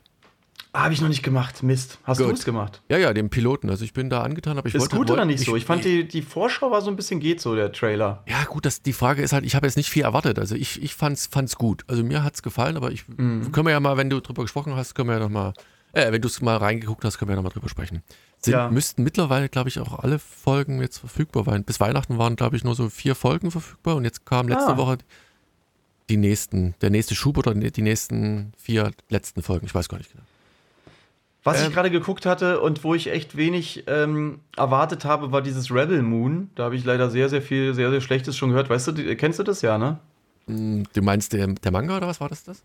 [0.76, 1.62] Habe ich noch nicht gemacht.
[1.62, 1.98] Mist.
[2.04, 2.82] Hast du es gemacht?
[2.88, 3.70] Ja, ja, den Piloten.
[3.70, 4.96] Also ich bin da angetan, aber ich ist wollte.
[4.96, 5.56] Ist gut oder nicht ich, so?
[5.56, 8.22] Ich fand die, die Vorschau war so ein bisschen geht so, der Trailer.
[8.28, 10.38] Ja, gut, das, die Frage ist halt, ich habe jetzt nicht viel erwartet.
[10.38, 11.84] Also ich, ich fand's, fand's gut.
[11.88, 13.52] Also mir hat es gefallen, aber ich mhm.
[13.52, 15.54] können wir ja mal, wenn du drüber gesprochen hast, können wir ja noch mal
[15.92, 18.02] äh, wenn du es mal reingeguckt hast, können wir ja nochmal drüber sprechen.
[18.42, 18.68] Sind, ja.
[18.68, 21.64] Müssten mittlerweile, glaube ich, auch alle Folgen jetzt verfügbar sein.
[21.64, 24.76] Bis Weihnachten waren, glaube ich, nur so vier Folgen verfügbar und jetzt kam letzte ah.
[24.76, 24.98] Woche
[26.10, 29.64] die nächsten, der nächste Schub oder die nächsten vier letzten Folgen.
[29.64, 30.24] Ich weiß gar nicht genau.
[31.46, 35.42] Was ähm, ich gerade geguckt hatte und wo ich echt wenig ähm, erwartet habe, war
[35.42, 36.50] dieses Rebel Moon.
[36.56, 38.68] Da habe ich leider sehr, sehr viel, sehr, sehr Schlechtes schon gehört.
[38.68, 40.00] Weißt du, kennst du das ja, ne?
[40.48, 42.42] Hm, du meinst der, der Manga oder was war das?
[42.42, 42.64] das?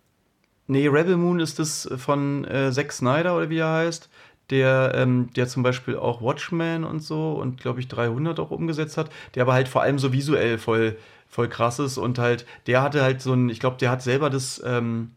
[0.66, 4.10] Nee, Rebel Moon ist das von äh, Zack Snyder oder wie er heißt,
[4.50, 8.98] der, ähm, der zum Beispiel auch Watchmen und so und glaube ich 300 auch umgesetzt
[8.98, 10.98] hat, der aber halt vor allem so visuell voll,
[11.30, 14.32] voll krass ist und halt, der hatte halt so ein, ich glaube, der hat selber
[14.32, 15.12] das, ähm,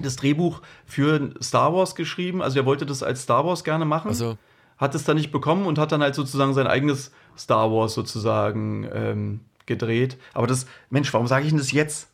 [0.00, 4.08] das Drehbuch für Star Wars geschrieben, also der wollte das als Star Wars gerne machen.
[4.08, 4.38] Also.
[4.78, 8.88] Hat es dann nicht bekommen und hat dann halt sozusagen sein eigenes Star Wars sozusagen
[8.92, 10.16] ähm, gedreht.
[10.34, 12.08] Aber das, Mensch, warum sage ich denn das jetzt?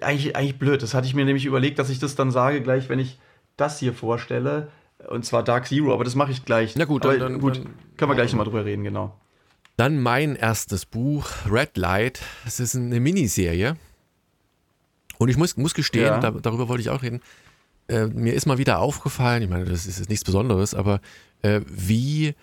[0.00, 0.82] eigentlich, eigentlich blöd.
[0.82, 3.18] Das hatte ich mir nämlich überlegt, dass ich das dann sage, gleich, wenn ich
[3.56, 4.68] das hier vorstelle.
[5.08, 6.76] Und zwar Dark Zero, aber das mache ich gleich.
[6.76, 9.16] Na gut, dann, dann, gut dann, können wir gleich nochmal drüber reden, genau.
[9.76, 12.20] Dann mein erstes Buch, Red Light.
[12.44, 13.76] Das ist eine Miniserie.
[15.20, 16.18] Und ich muss, muss gestehen, ja.
[16.18, 17.20] da, darüber wollte ich auch reden.
[17.88, 21.02] Äh, mir ist mal wieder aufgefallen, ich meine, das ist nichts Besonderes, aber
[21.42, 22.34] äh, wie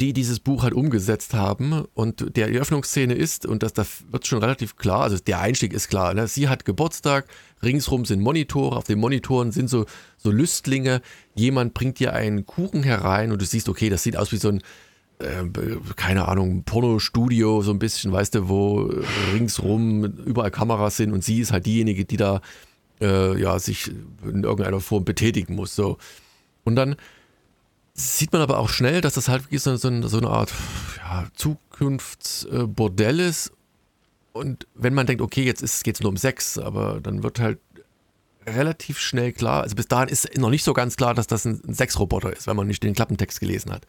[0.00, 4.40] die dieses Buch halt umgesetzt haben und der Eröffnungsszene ist, und das, das wird schon
[4.40, 6.28] relativ klar, also der Einstieg ist klar, ne?
[6.28, 7.26] sie hat Geburtstag,
[7.62, 9.86] ringsrum sind Monitore, auf den Monitoren sind so,
[10.18, 11.00] so Lüstlinge,
[11.34, 14.48] jemand bringt dir einen Kuchen herein und du siehst, okay, das sieht aus wie so
[14.48, 14.62] ein
[15.20, 15.44] äh,
[15.96, 18.90] keine Ahnung, Pornostudio, so ein bisschen, weißt du, wo
[19.32, 22.40] ringsrum überall Kameras sind und sie ist halt diejenige, die da
[23.00, 23.90] äh, ja, sich
[24.22, 25.74] in irgendeiner Form betätigen muss.
[25.74, 25.98] So.
[26.64, 26.96] Und dann
[27.98, 30.52] sieht man aber auch schnell, dass das halt so, so, so eine Art
[30.98, 33.52] ja, Zukunftsbordell ist.
[34.32, 37.58] Und wenn man denkt, okay, jetzt geht es nur um Sex, aber dann wird halt
[38.46, 41.60] relativ schnell klar, also bis dahin ist noch nicht so ganz klar, dass das ein,
[41.66, 43.82] ein Sexroboter ist, wenn man nicht den Klappentext gelesen hat.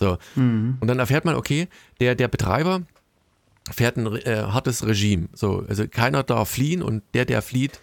[0.00, 0.16] So.
[0.34, 0.78] Mhm.
[0.80, 1.68] Und dann erfährt man, okay,
[2.00, 2.82] der, der Betreiber
[3.70, 5.28] fährt ein äh, hartes Regime.
[5.34, 7.78] So, also keiner darf fliehen und der, der flieht,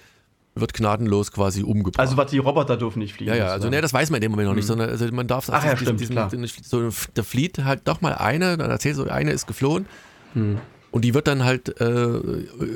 [0.60, 2.00] wird gnadenlos quasi umgebracht.
[2.00, 3.30] Also was die Roboter dürfen nicht fliehen.
[3.30, 4.68] Ja, ja, also ne, das weiß man in dem Moment noch nicht, mhm.
[4.68, 8.14] sondern also man darf Ach, ja, diesen, stimmt, diesen, so, da flieht halt doch mal
[8.14, 9.86] eine, dann erzählt so, eine ist geflohen
[10.34, 10.60] mhm.
[10.92, 12.20] und die wird dann halt äh,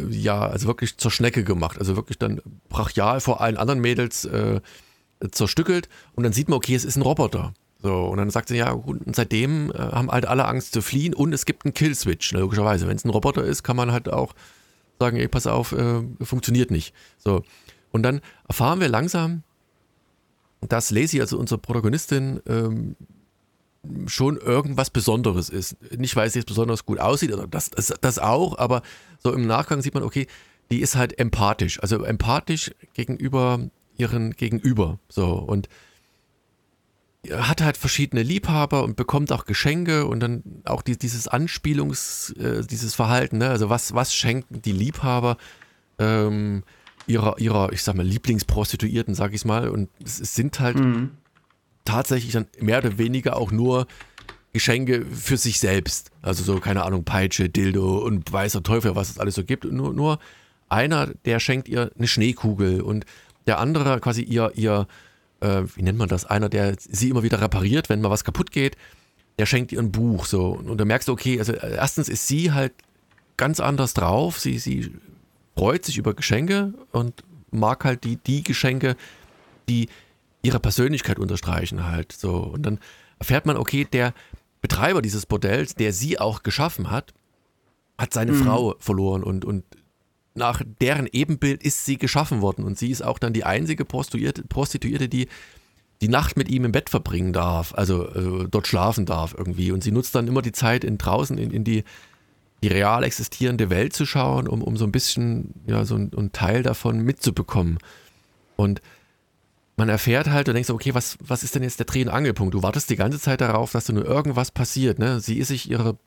[0.09, 4.61] ja, also wirklich zur Schnecke gemacht, also wirklich dann brachial vor allen anderen Mädels äh,
[5.31, 7.53] zerstückelt und dann sieht man, okay, es ist ein Roboter.
[7.83, 11.15] So, und dann sagt sie, ja, und seitdem äh, haben halt alle Angst zu fliehen
[11.15, 12.87] und es gibt einen Killswitch, ne, logischerweise.
[12.87, 14.33] Wenn es ein Roboter ist, kann man halt auch
[14.99, 16.93] sagen, ey, pass auf, äh, funktioniert nicht.
[17.17, 17.43] So.
[17.91, 19.43] Und dann erfahren wir langsam,
[20.62, 22.95] dass Lacey, also unsere Protagonistin, ähm,
[24.06, 25.75] schon irgendwas Besonderes ist.
[25.97, 28.84] Nicht, weil sie jetzt besonders gut aussieht, oder das, das, das auch, aber
[29.19, 30.27] so im Nachgang sieht man, okay,
[30.69, 31.82] die ist halt empathisch.
[31.82, 33.60] Also empathisch gegenüber
[33.97, 34.99] ihren Gegenüber.
[35.10, 35.67] So und
[37.30, 42.65] hat halt verschiedene Liebhaber und bekommt auch Geschenke und dann auch die, dieses Anspielungs, äh,
[42.65, 43.49] dieses Verhalten, ne?
[43.49, 45.38] also was, was schenken die Liebhaber
[45.99, 46.63] ähm,
[47.12, 49.69] ihrer, ihrer, ich sag mal, Lieblingsprostituierten, sag ich mal.
[49.69, 51.12] Und es, es sind halt mhm.
[51.86, 53.88] tatsächlich dann mehr oder weniger auch nur
[54.54, 56.12] Geschenke für sich selbst.
[56.21, 59.65] Also so, keine Ahnung, Peitsche, Dildo und weißer Teufel, was es alles so gibt.
[59.65, 60.19] Und nur, nur
[60.69, 63.06] einer, der schenkt ihr eine Schneekugel und
[63.47, 64.88] der andere quasi ihr, ihr,
[65.39, 68.52] äh, wie nennt man das, einer, der sie immer wieder repariert, wenn mal was kaputt
[68.52, 68.78] geht,
[69.39, 70.50] der schenkt ihr ein Buch so.
[70.50, 72.74] Und da merkst du, okay, also erstens ist sie halt
[73.38, 74.39] ganz anders drauf.
[74.39, 74.91] Sie, sie
[75.55, 78.95] freut sich über Geschenke und mag halt die, die Geschenke,
[79.69, 79.89] die
[80.41, 82.37] ihre Persönlichkeit unterstreichen halt so.
[82.37, 82.79] Und dann
[83.19, 84.13] erfährt man, okay, der
[84.61, 87.13] Betreiber dieses Bordells, der sie auch geschaffen hat,
[87.97, 88.43] hat seine mhm.
[88.43, 89.63] Frau verloren und, und
[90.33, 92.63] nach deren Ebenbild ist sie geschaffen worden.
[92.63, 95.27] Und sie ist auch dann die einzige Prostituierte, Prostituierte die
[96.01, 99.71] die Nacht mit ihm im Bett verbringen darf, also äh, dort schlafen darf irgendwie.
[99.71, 101.83] Und sie nutzt dann immer die Zeit in draußen in, in die
[102.63, 106.32] die real existierende Welt zu schauen, um, um so ein bisschen, ja, so ein, ein
[106.32, 107.80] Teil davon mitzubekommen.
[108.56, 108.82] Und
[109.78, 112.54] man erfährt halt und denkst, okay, was, was ist denn jetzt der Dreh- und Angelpunkt?
[112.54, 115.00] Du wartest die ganze Zeit darauf, dass da nur irgendwas passiert.
[115.00, 115.19] Ne?
[115.19, 115.97] Sie ist sich ihre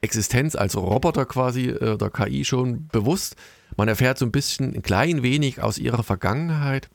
[0.00, 3.34] Existenz als Roboter quasi äh, der KI schon bewusst.
[3.76, 6.88] Man erfährt so ein bisschen, ein klein wenig aus ihrer Vergangenheit.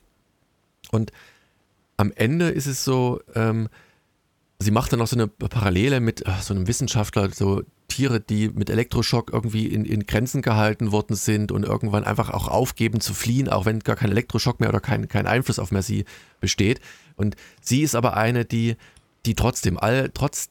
[0.91, 1.11] Und
[1.97, 3.67] am Ende ist es so, ähm,
[4.59, 8.49] sie macht dann noch so eine Parallele mit ach, so einem Wissenschaftler, so Tiere, die
[8.49, 13.13] mit Elektroschock irgendwie in, in Grenzen gehalten worden sind und irgendwann einfach auch aufgeben zu
[13.13, 16.05] fliehen, auch wenn gar kein Elektroschock mehr oder kein, kein Einfluss auf mehr sie
[16.39, 16.79] besteht.
[17.15, 18.75] Und sie ist aber eine, die,
[19.25, 20.49] die trotzdem, all, trotz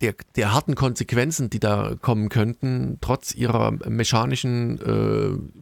[0.00, 4.80] der, der harten Konsequenzen, die da kommen könnten, trotz ihrer mechanischen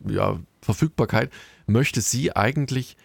[0.08, 1.30] äh, ja, Verfügbarkeit,
[1.66, 2.96] möchte sie eigentlich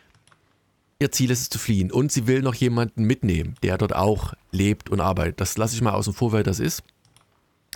[1.01, 4.33] ihr Ziel ist es zu fliehen und sie will noch jemanden mitnehmen, der dort auch
[4.51, 5.41] lebt und arbeitet.
[5.41, 6.83] Das lasse ich mal außen vor, wer das ist.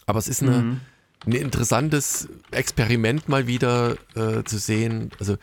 [0.06, 0.82] Aber es ist eine, mhm.
[1.26, 5.12] ein interessantes Experiment mal wieder äh, zu sehen.
[5.20, 5.38] Also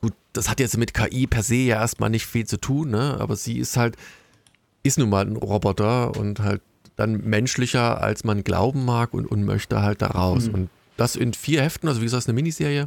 [0.00, 3.16] gut, das hat jetzt mit KI per se ja erstmal nicht viel zu tun, ne?
[3.18, 3.96] aber sie ist halt,
[4.82, 6.60] ist nun mal ein Roboter und halt
[6.96, 10.48] dann menschlicher, als man glauben mag und, und möchte halt da raus.
[10.48, 10.54] Mhm.
[10.54, 12.86] Und das in vier Heften, also wie gesagt, eine Miniserie,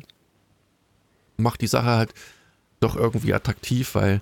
[1.38, 2.14] macht die Sache halt
[2.80, 4.22] doch irgendwie attraktiv, weil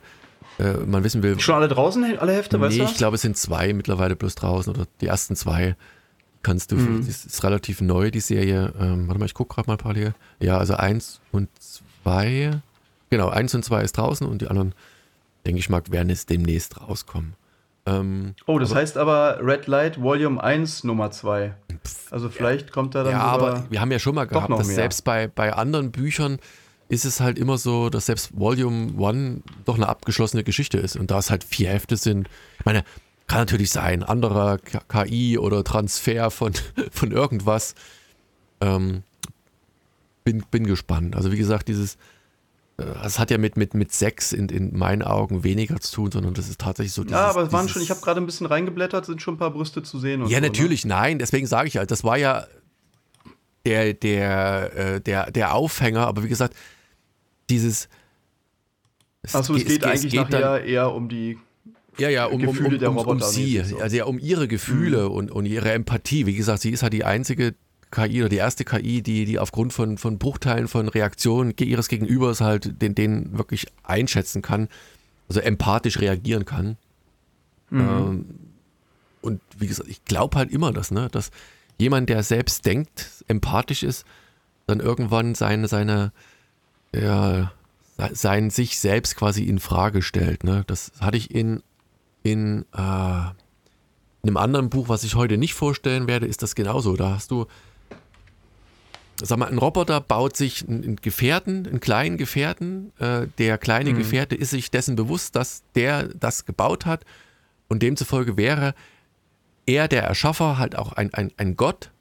[0.59, 1.39] äh, man wissen will.
[1.39, 2.83] Schon alle draußen, alle Hefte, nee, weißt du?
[2.83, 5.75] ich glaube, es sind zwei mittlerweile bloß draußen oder die ersten zwei
[6.43, 7.05] kannst du, mhm.
[7.05, 8.73] das ist relativ neu, die Serie.
[8.79, 10.13] Ähm, warte mal, ich gucke gerade mal parallel.
[10.39, 12.61] Ja, also eins und zwei,
[13.09, 14.75] genau, eins und zwei ist draußen und die anderen,
[15.45, 17.33] denke ich mal, werden es demnächst rauskommen.
[17.85, 21.53] Ähm, oh, das aber, heißt aber Red Light Volume 1 Nummer 2.
[22.11, 23.11] Also vielleicht ja, kommt da dann.
[23.13, 24.75] Ja, aber wir haben ja schon mal gehabt, dass mehr.
[24.75, 26.39] selbst bei, bei anderen Büchern
[26.87, 31.11] ist es halt immer so, dass selbst Volume 1 doch eine abgeschlossene Geschichte ist und
[31.11, 32.29] da es halt vier Hefte sind.
[32.59, 32.83] Ich meine,
[33.33, 36.53] kann natürlich sein, anderer KI oder Transfer von,
[36.91, 37.73] von irgendwas.
[38.61, 39.01] Ähm,
[40.23, 41.15] bin, bin gespannt.
[41.15, 41.95] Also wie gesagt, dieses,
[42.77, 46.11] äh, das hat ja mit, mit, mit Sex in, in meinen Augen weniger zu tun,
[46.11, 47.03] sondern das ist tatsächlich so.
[47.03, 49.39] Dieses, ja, aber es waren schon, ich habe gerade ein bisschen reingeblättert, sind schon ein
[49.39, 50.21] paar Brüste zu sehen.
[50.21, 50.41] ja, so, ne?
[50.41, 50.93] natürlich, ne?
[50.93, 52.45] nein, deswegen sage ich halt, das war ja
[53.65, 56.55] der, der, äh, der, der Aufhänger, aber wie gesagt,
[57.49, 57.89] dieses.
[59.31, 61.39] Achso, es, es geht es, eigentlich es geht nachher eher um die
[61.97, 65.15] ja, ja, um, um, um, um, sie, also ja, um ihre Gefühle mhm.
[65.15, 66.25] und, und ihre Empathie.
[66.25, 67.55] Wie gesagt, sie ist halt die einzige
[67.91, 72.41] KI oder die erste KI, die, die aufgrund von, von Bruchteilen von Reaktionen ihres Gegenübers
[72.41, 74.67] halt den, den wirklich einschätzen kann,
[75.29, 76.77] also empathisch reagieren kann.
[77.69, 77.79] Mhm.
[77.79, 78.25] Ähm,
[79.21, 81.29] und wie gesagt, ich glaube halt immer das, ne, dass
[81.77, 84.05] jemand, der selbst denkt, empathisch ist,
[84.65, 86.11] dann irgendwann seine, seine,
[86.93, 87.51] ja,
[88.11, 90.43] sein sich selbst quasi in Frage stellt.
[90.43, 90.63] Ne?
[90.67, 91.61] Das hatte ich in,
[92.23, 93.25] in, äh,
[94.21, 96.95] in einem anderen Buch, was ich heute nicht vorstellen werde, ist das genauso.
[96.95, 97.45] Da hast du,
[99.21, 102.93] sag mal, ein Roboter baut sich einen Gefährten, einen kleinen Gefährten.
[102.99, 103.97] Äh, der kleine mhm.
[103.97, 107.05] Gefährte ist sich dessen bewusst, dass der das gebaut hat.
[107.67, 108.73] Und demzufolge wäre
[109.65, 111.91] er, der Erschaffer, halt auch ein, ein, ein Gott,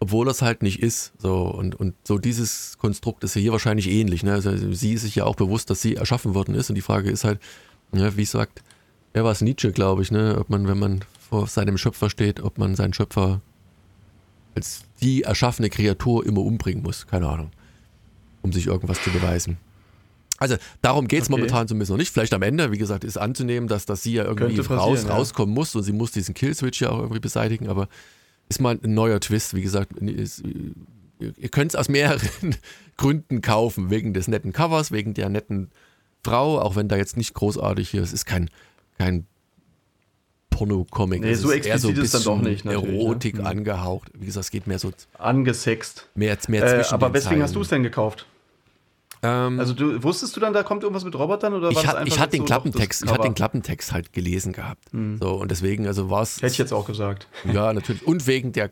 [0.00, 1.12] obwohl das halt nicht ist.
[1.18, 4.22] So, und, und so dieses Konstrukt ist ja hier wahrscheinlich ähnlich.
[4.22, 4.32] Ne?
[4.32, 6.70] Also sie ist sich ja auch bewusst, dass sie erschaffen worden ist.
[6.70, 7.40] Und die Frage ist halt,
[7.92, 8.62] ja, wie sagt,
[9.12, 10.36] wer war es Nietzsche, glaube ich, ne?
[10.38, 13.40] Ob man, wenn man vor seinem Schöpfer steht, ob man seinen Schöpfer
[14.54, 17.06] als die erschaffene Kreatur immer umbringen muss.
[17.06, 17.50] Keine Ahnung.
[18.42, 19.58] Um sich irgendwas zu beweisen.
[20.38, 21.38] Also darum geht es okay.
[21.38, 22.12] momentan zumindest noch nicht.
[22.12, 25.14] Vielleicht am Ende, wie gesagt, ist anzunehmen, dass, dass sie ja irgendwie raus, ja.
[25.14, 27.88] rauskommen muss und sie muss diesen Killswitch ja auch irgendwie beseitigen, aber
[28.48, 29.54] ist mal ein neuer Twist.
[29.54, 30.42] Wie gesagt, ist,
[31.18, 32.54] ihr könnt es aus mehreren
[32.96, 33.90] Gründen kaufen.
[33.90, 35.70] Wegen des netten Covers, wegen der netten
[36.22, 38.48] Frau, auch wenn da jetzt nicht großartig hier, es ist kein,
[38.98, 39.26] kein
[40.50, 41.20] Porno-Comic.
[41.20, 42.64] Nee, so explizit so ist dann doch nicht.
[42.64, 42.72] Ne?
[42.72, 43.46] Erotik ne?
[43.46, 44.10] angehaucht.
[44.14, 44.90] Wie gesagt, es geht mehr so.
[45.16, 46.08] Angesext.
[46.14, 48.26] Mehr, mehr äh, zwischen Aber weswegen hast du es denn gekauft?
[49.22, 52.18] Ähm, also du, wusstest du dann, da kommt irgendwas mit Robotern oder ich, hat, ich
[52.18, 54.92] hatte den so Klappentext, ich hatte den Klappentext halt gelesen gehabt.
[54.92, 55.18] Mhm.
[55.20, 56.36] So und deswegen also war es.
[56.36, 57.26] Hätte ich jetzt auch gesagt.
[57.44, 58.70] Ja natürlich und wegen der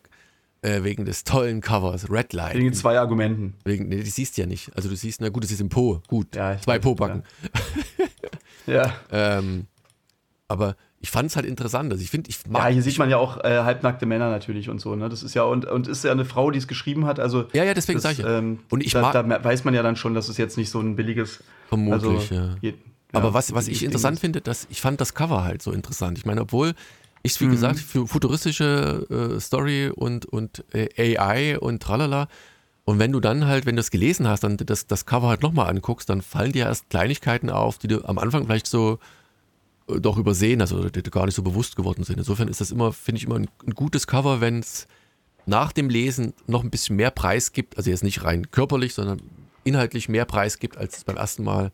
[0.63, 2.57] äh, wegen des tollen Covers Red Light.
[2.57, 3.55] Wegen zwei Argumenten.
[3.65, 4.75] Wegen, nee, die siehst du ja nicht.
[4.77, 7.25] Also du siehst, na gut, es ist im Po, gut, ja, zwei Po-Backen.
[8.67, 8.75] Ja.
[8.75, 8.95] ja.
[9.39, 9.67] ähm,
[10.49, 11.93] aber ich fand es halt interessant.
[11.93, 12.65] Also ich finde, ich mag.
[12.65, 14.95] Ja, hier sieht man ja auch äh, halbnackte Männer natürlich und so.
[14.95, 15.09] Ne?
[15.09, 17.21] Das ist ja und, und ist ja eine Frau, die es geschrieben hat.
[17.21, 18.27] Also ja, ja, deswegen sage ich.
[18.27, 20.71] Ähm, und ich da, mag, da weiß man ja dann schon, dass es jetzt nicht
[20.71, 21.43] so ein billiges.
[21.69, 22.33] Vermutlich.
[22.33, 22.57] Also, ja.
[22.61, 22.75] Je,
[23.13, 26.19] Aber was, was ich interessant finde, dass ich fand das Cover halt so interessant.
[26.19, 26.75] Ich meine, obwohl
[27.23, 27.53] ich wie mhm.
[27.53, 29.07] gesagt für futuristische
[29.37, 32.29] äh, Story und und äh, AI und tralala.
[32.85, 35.43] Und wenn du dann halt, wenn du es gelesen hast, dann das, das Cover halt
[35.43, 39.01] nochmal anguckst, dann fallen dir erst Kleinigkeiten auf, die du am Anfang vielleicht so
[39.87, 42.19] doch übersehen, also die gar nicht so bewusst geworden sind.
[42.19, 44.87] Insofern ist das immer, finde ich, immer ein, ein gutes Cover, wenn es
[45.47, 49.21] nach dem Lesen noch ein bisschen mehr Preis gibt, also jetzt nicht rein körperlich, sondern
[49.65, 51.73] inhaltlich mehr Preis gibt, als es beim ersten Mal.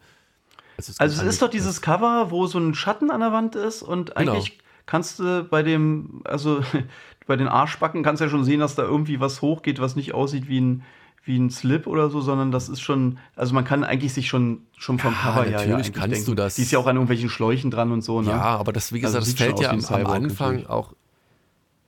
[0.76, 3.82] Es also es ist doch dieses Cover, wo so ein Schatten an der Wand ist
[3.82, 4.32] und genau.
[4.32, 4.62] eigentlich genau.
[4.86, 6.62] kannst du bei dem, also
[7.26, 10.12] bei den Arschbacken kannst du ja schon sehen, dass da irgendwie was hochgeht, was nicht
[10.12, 10.84] aussieht wie ein
[11.24, 14.62] wie ein Slip oder so, sondern das ist schon, also man kann eigentlich sich schon,
[14.76, 16.26] schon vom ja, Cover her natürlich ja kannst denken.
[16.26, 16.56] du das.
[16.56, 18.22] Die ist ja auch an irgendwelchen Schläuchen dran und so.
[18.22, 18.30] Ne?
[18.30, 20.68] Ja, aber das, wie gesagt, also das fällt ja am, am Anfang natürlich.
[20.68, 20.92] auch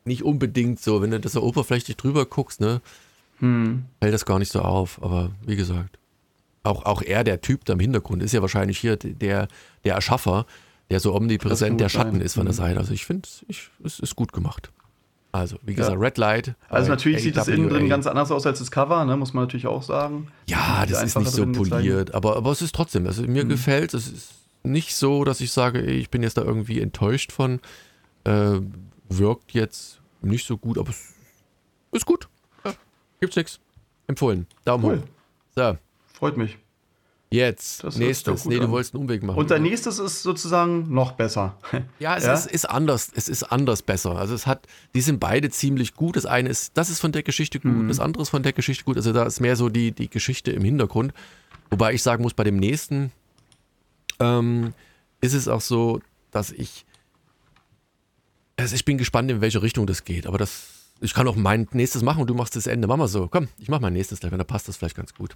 [0.05, 2.81] nicht unbedingt so, wenn du das so oberflächlich drüber guckst, ne,
[3.40, 3.87] hm.
[4.01, 5.03] fällt das gar nicht so auf.
[5.03, 5.99] Aber wie gesagt,
[6.62, 9.49] auch, auch er, der Typ da im Hintergrund, ist ja wahrscheinlich hier der,
[9.85, 10.47] der Erschaffer,
[10.90, 12.20] der so omnipräsent der Schatten sein.
[12.20, 12.59] ist von der mhm.
[12.59, 12.79] Seite.
[12.79, 13.29] Also ich finde,
[13.83, 14.70] es ist gut gemacht.
[15.35, 16.01] Also, wie gesagt, ja.
[16.01, 16.55] Red Light.
[16.68, 19.16] Also, natürlich sieht das innen drin ganz anders aus als das Cover, ne?
[19.16, 20.29] muss man natürlich auch sagen.
[20.47, 23.49] Ja, das ist nicht so poliert, aber, aber es ist trotzdem, also mir mhm.
[23.49, 24.07] gefällt es.
[24.07, 27.59] ist nicht so, dass ich sage, ey, ich bin jetzt da irgendwie enttäuscht von.
[28.23, 28.61] Äh,
[29.09, 31.14] wirkt jetzt nicht so gut, aber es
[31.90, 32.29] ist gut.
[32.64, 32.73] Ja,
[33.18, 33.59] gibt's nichts.
[34.07, 34.47] Empfohlen.
[34.64, 34.99] Daumen cool.
[35.01, 35.09] hoch.
[35.57, 35.79] So.
[36.12, 36.59] Freut mich.
[37.31, 38.45] Jetzt, das nächstes.
[38.45, 39.39] Nee, du wolltest einen Umweg machen.
[39.39, 41.59] Und dein nächstes ist sozusagen noch besser.
[41.99, 42.35] Ja, es ja?
[42.35, 43.11] Ist, ist, anders.
[43.15, 44.17] Es ist anders besser.
[44.17, 46.17] Also es hat, die sind beide ziemlich gut.
[46.17, 47.89] Das eine ist, das ist von der Geschichte gut, mhm.
[47.89, 48.97] das andere ist von der Geschichte gut.
[48.97, 51.13] Also da ist mehr so die, die Geschichte im Hintergrund.
[51.71, 53.11] Wobei ich sagen muss, bei dem nächsten
[54.21, 54.75] ähm,
[55.21, 56.85] ist es auch so, dass ich,
[58.57, 60.27] also ich bin gespannt, in welche Richtung das geht.
[60.27, 62.87] Aber das, ich kann auch mein nächstes machen und du machst das Ende.
[62.87, 63.29] Mach mal so.
[63.29, 65.35] Komm, ich mach mein nächstes gleich, dann passt das vielleicht ganz gut.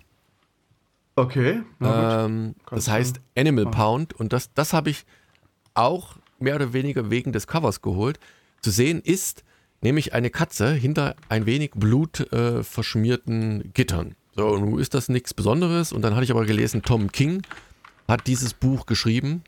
[1.19, 1.63] Okay.
[1.81, 3.75] Ähm, das heißt Animal machen.
[3.75, 5.05] Pound und das, das habe ich
[5.75, 8.21] auch mehr oder weniger wegen des Covers geholt.
[8.61, 9.43] Zu sehen ist
[9.81, 14.15] nämlich eine Katze hinter ein wenig blutverschmierten äh, Gittern.
[14.37, 15.93] So, nun ist das nichts Besonderes.
[15.93, 17.43] Und dann hatte ich aber gelesen, Tom King
[18.07, 19.43] hat dieses Buch geschrieben.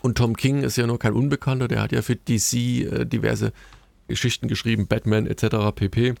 [0.00, 3.52] Und Tom King ist ja nur kein Unbekannter, der hat ja für DC äh, diverse
[4.08, 5.74] Geschichten geschrieben, Batman etc.
[5.74, 6.14] pp.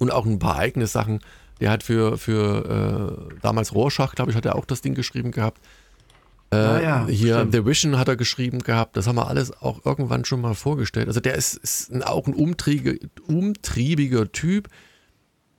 [0.00, 1.20] Und auch ein paar eigene Sachen
[1.60, 5.30] der hat für, für äh, damals Rorschach, glaube ich, hat er auch das Ding geschrieben
[5.30, 5.60] gehabt.
[6.52, 7.54] Äh, ah ja, hier stimmt.
[7.54, 8.96] The Vision hat er geschrieben gehabt.
[8.96, 11.06] Das haben wir alles auch irgendwann schon mal vorgestellt.
[11.06, 14.68] Also der ist, ist ein, auch ein umtriebige, umtriebiger Typ.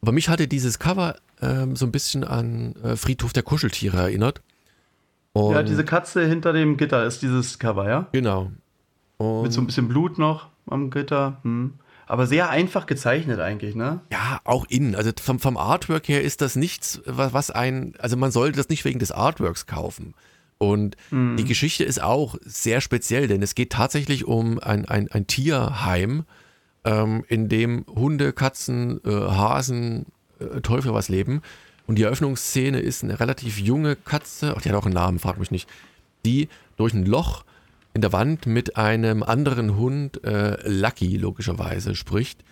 [0.01, 4.41] Aber mich hatte dieses Cover ähm, so ein bisschen an äh, Friedhof der Kuscheltiere erinnert.
[5.33, 8.07] Und ja, diese Katze hinter dem Gitter ist dieses Cover, ja?
[8.11, 8.51] Genau.
[9.17, 11.39] Und Mit so ein bisschen Blut noch am Gitter.
[11.43, 11.75] Hm.
[12.11, 14.01] Aber sehr einfach gezeichnet eigentlich, ne?
[14.11, 14.95] Ja, auch innen.
[14.95, 18.67] Also vom, vom Artwork her ist das nichts, was, was ein, also man sollte das
[18.67, 20.13] nicht wegen des Artworks kaufen.
[20.57, 21.37] Und mhm.
[21.37, 26.25] die Geschichte ist auch sehr speziell, denn es geht tatsächlich um ein, ein, ein Tierheim,
[26.83, 30.05] ähm, in dem Hunde, Katzen, äh, Hasen,
[30.39, 31.41] äh, Teufel was leben.
[31.87, 35.39] Und die Eröffnungsszene ist eine relativ junge Katze, ach, die hat auch einen Namen, frag
[35.39, 35.69] mich nicht,
[36.25, 37.45] die durch ein Loch
[37.93, 42.43] in der Wand mit einem anderen Hund, äh, Lucky logischerweise, spricht.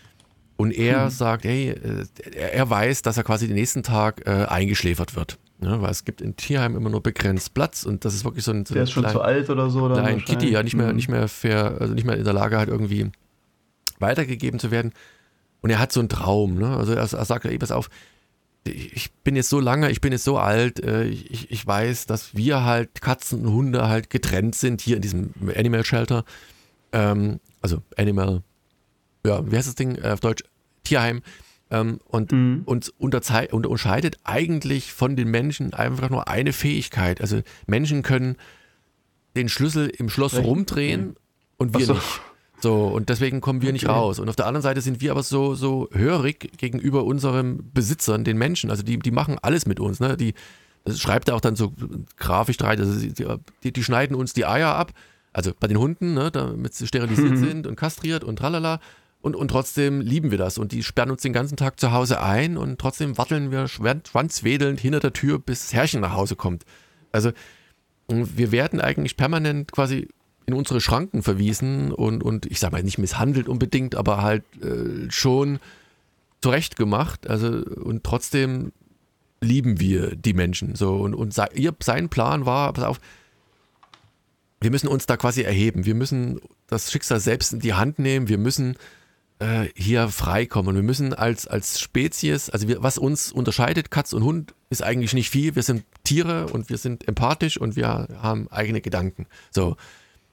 [0.58, 1.10] Und er hm.
[1.10, 5.38] sagt, hey, äh, er weiß, dass er quasi den nächsten Tag äh, eingeschläfert wird.
[5.62, 8.52] Ja, weil es gibt in Tierheim immer nur begrenzt Platz und das ist wirklich so
[8.52, 8.66] ein.
[8.66, 9.84] So Der ist schon klein, zu alt oder so.
[9.84, 12.58] Oder klein Kitty, ja, nicht mehr, nicht mehr fair, also nicht mehr in der Lage
[12.58, 13.12] halt irgendwie
[14.00, 14.94] weitergegeben zu werden.
[15.62, 16.78] Und er hat so einen Traum, ne?
[16.78, 17.90] Also er, er sagt, ey, pass auf,
[18.70, 22.36] ich bin jetzt so lange, ich bin jetzt so alt, äh, ich, ich weiß, dass
[22.36, 26.26] wir halt Katzen und Hunde halt getrennt sind hier in diesem Animal Shelter.
[26.92, 28.44] Ähm, also Animal,
[29.26, 30.44] ja, wie heißt das Ding äh, auf Deutsch?
[30.84, 31.22] Tierheim.
[31.72, 32.64] Ähm, und mhm.
[32.66, 37.22] uns unterscheidet eigentlich von den Menschen einfach nur eine Fähigkeit.
[37.22, 38.38] Also Menschen können
[39.36, 40.46] den Schlüssel im Schloss Echt?
[40.46, 41.16] rumdrehen
[41.58, 41.94] und wir so.
[41.94, 42.22] nicht.
[42.62, 43.93] So, und deswegen kommen wir nicht okay.
[43.93, 44.20] raus.
[44.20, 48.38] Und auf der anderen Seite sind wir aber so, so hörig gegenüber unseren Besitzern, den
[48.38, 48.70] Menschen.
[48.70, 49.99] Also die, die machen alles mit uns.
[49.99, 50.18] Ne?
[50.18, 50.34] Die,
[50.84, 51.74] das schreibt er auch dann so
[52.18, 52.80] grafisch rein.
[52.80, 52.99] Also
[53.64, 54.91] die, die, schneiden uns die Eier ab.
[55.32, 57.45] Also bei den Hunden, ne, damit sie sterilisiert mhm.
[57.45, 58.80] sind und kastriert und tralala.
[59.22, 60.57] Und, und trotzdem lieben wir das.
[60.57, 64.80] Und die sperren uns den ganzen Tag zu Hause ein und trotzdem watteln wir schwanzwedelnd
[64.80, 66.66] hinter der Tür, bis das Herrchen nach Hause kommt.
[67.12, 67.32] Also
[68.07, 70.07] wir werden eigentlich permanent quasi
[70.50, 75.10] in unsere Schranken verwiesen und, und ich sage mal nicht misshandelt unbedingt, aber halt äh,
[75.12, 75.60] schon
[76.41, 77.30] zurechtgemacht.
[77.30, 78.72] Also und trotzdem
[79.41, 80.74] lieben wir die Menschen.
[80.74, 83.00] So und, und ihr, sein Plan war, pass auf,
[84.60, 85.86] wir müssen uns da quasi erheben.
[85.86, 88.28] Wir müssen das Schicksal selbst in die Hand nehmen.
[88.28, 88.76] Wir müssen
[89.38, 90.76] äh, hier freikommen.
[90.76, 95.14] Wir müssen als, als Spezies, also wir, was uns unterscheidet, Katz und Hund, ist eigentlich
[95.14, 95.56] nicht viel.
[95.56, 99.28] Wir sind Tiere und wir sind empathisch und wir haben eigene Gedanken.
[99.52, 99.78] So.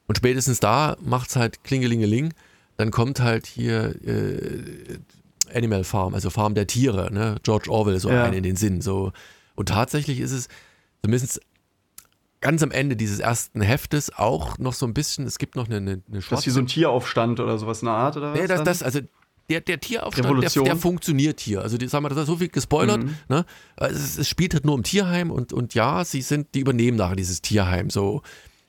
[0.07, 2.33] Und spätestens da macht es halt Klingelingeling.
[2.77, 4.99] Dann kommt halt hier äh,
[5.55, 7.37] Animal Farm, also Farm der Tiere, ne?
[7.43, 8.25] George Orwell so ja.
[8.25, 8.81] ein in den Sinn.
[8.81, 9.13] So.
[9.55, 10.49] Und tatsächlich ist es
[11.03, 11.41] zumindest
[12.41, 15.77] ganz am Ende dieses ersten Heftes auch noch so ein bisschen, es gibt noch eine,
[15.77, 16.31] eine, eine schwarze...
[16.31, 18.41] Das ist wie so ein Tieraufstand oder sowas in der Art, oder was?
[18.41, 19.01] Nee, das, das, also
[19.49, 21.63] der, der Tieraufstand, der, der, funktioniert hier.
[21.63, 23.03] Also die, sagen wir, das ist so viel gespoilert.
[23.03, 23.17] Mhm.
[23.29, 23.45] Ne?
[23.77, 26.97] Also es, es, spielt halt nur im Tierheim und, und ja, sie sind, die übernehmen
[26.97, 28.23] nachher dieses Tierheim so.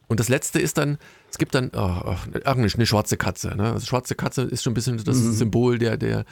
[0.08, 0.98] Und das letzte ist dann,
[1.30, 2.16] es gibt dann oh,
[2.46, 3.56] eine, eine schwarze Katze.
[3.56, 3.74] Ne?
[3.74, 5.34] Also schwarze Katze ist schon ein bisschen das mhm.
[5.34, 6.26] Symbol der, der,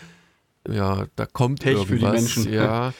[0.68, 1.90] ja, da kommt Pech irgendwas.
[1.90, 2.54] für die Menschen.
[2.54, 2.94] Ja.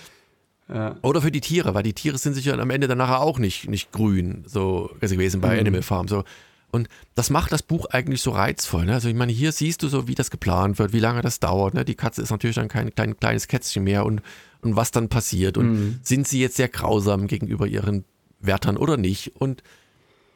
[0.68, 0.96] ja.
[1.02, 3.70] Oder für die Tiere, weil die Tiere sind sicher am Ende dann nachher auch nicht,
[3.70, 5.60] nicht grün, so gewesen bei mhm.
[5.62, 6.08] Animal Farm.
[6.08, 6.24] So.
[6.72, 8.86] Und das macht das Buch eigentlich so reizvoll.
[8.86, 8.94] Ne?
[8.94, 11.74] Also ich meine, hier siehst du so, wie das geplant wird, wie lange das dauert.
[11.74, 11.86] Ne?
[11.86, 14.22] Die Katze ist natürlich dann kein klein, kleines Kätzchen mehr und,
[14.62, 15.58] und was dann passiert.
[15.58, 16.00] Und mhm.
[16.04, 18.04] sind sie jetzt sehr grausam gegenüber ihren
[18.42, 19.38] Wärtern oder nicht?
[19.38, 19.64] Und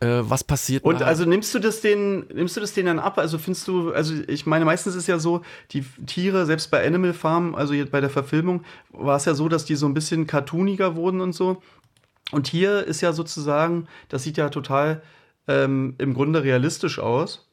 [0.02, 0.84] äh, was passiert.
[0.84, 3.18] Und also nimmst du das den, nimmst du das denen dann ab?
[3.18, 5.41] Also findest du, also ich meine, meistens ist ja so,
[5.72, 9.50] die Tiere, selbst bei Animal Farm, also jetzt bei der Verfilmung, war es ja so,
[9.50, 11.62] dass die so ein bisschen cartooniger wurden und so.
[12.32, 15.02] Und hier ist ja sozusagen, das sieht ja total
[15.47, 17.47] ähm, im Grunde realistisch aus.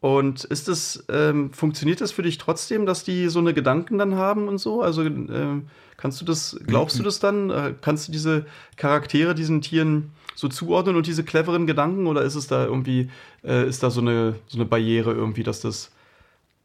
[0.00, 4.16] Und ist das, ähm, funktioniert das für dich trotzdem, dass die so eine Gedanken dann
[4.16, 4.82] haben und so?
[4.82, 7.50] Also ähm, kannst du das, glaubst du das dann?
[7.50, 12.34] Äh, kannst du diese Charaktere diesen Tieren so zuordnen und diese cleveren Gedanken oder ist
[12.34, 13.10] es da irgendwie,
[13.44, 15.90] äh, ist da so eine, so eine Barriere irgendwie, dass das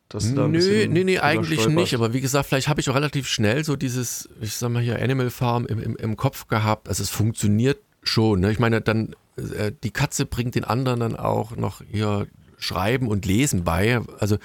[0.10, 1.94] das da nö, nee, nee, eigentlich nicht.
[1.94, 5.02] Aber wie gesagt, vielleicht habe ich auch relativ schnell so dieses, ich sag mal hier,
[5.02, 6.88] Animal Farm im, im, im Kopf gehabt.
[6.88, 8.40] Also es funktioniert schon.
[8.40, 8.52] Ne?
[8.52, 13.26] Ich meine, dann äh, die Katze bringt den anderen dann auch noch hier Schreiben und
[13.26, 14.00] Lesen bei.
[14.20, 14.38] Also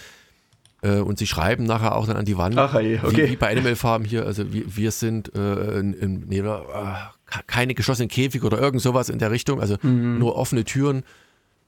[0.82, 2.58] äh, und sie schreiben nachher auch dann an die Wand.
[2.58, 2.98] Ach, okay.
[3.10, 4.26] wie, wie bei Animal Farm hier.
[4.26, 6.60] Also wir, wir sind äh, in, in, nee, äh,
[7.46, 10.18] keine geschlossenen Käfig oder irgend sowas in der Richtung, also mhm.
[10.18, 11.02] nur offene Türen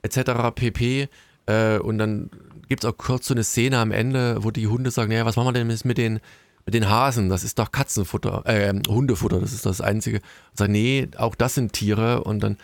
[0.02, 0.52] etc.
[0.54, 1.08] pp.
[1.46, 2.30] Äh, und dann
[2.68, 5.36] gibt es auch kurz so eine Szene am Ende, wo die Hunde sagen, naja, was
[5.36, 6.20] machen wir denn mit den,
[6.64, 7.28] mit den Hasen?
[7.28, 10.18] Das ist doch Katzenfutter, äh, Hundefutter, das ist das Einzige.
[10.18, 12.56] Und sagen, nee, auch das sind Tiere und dann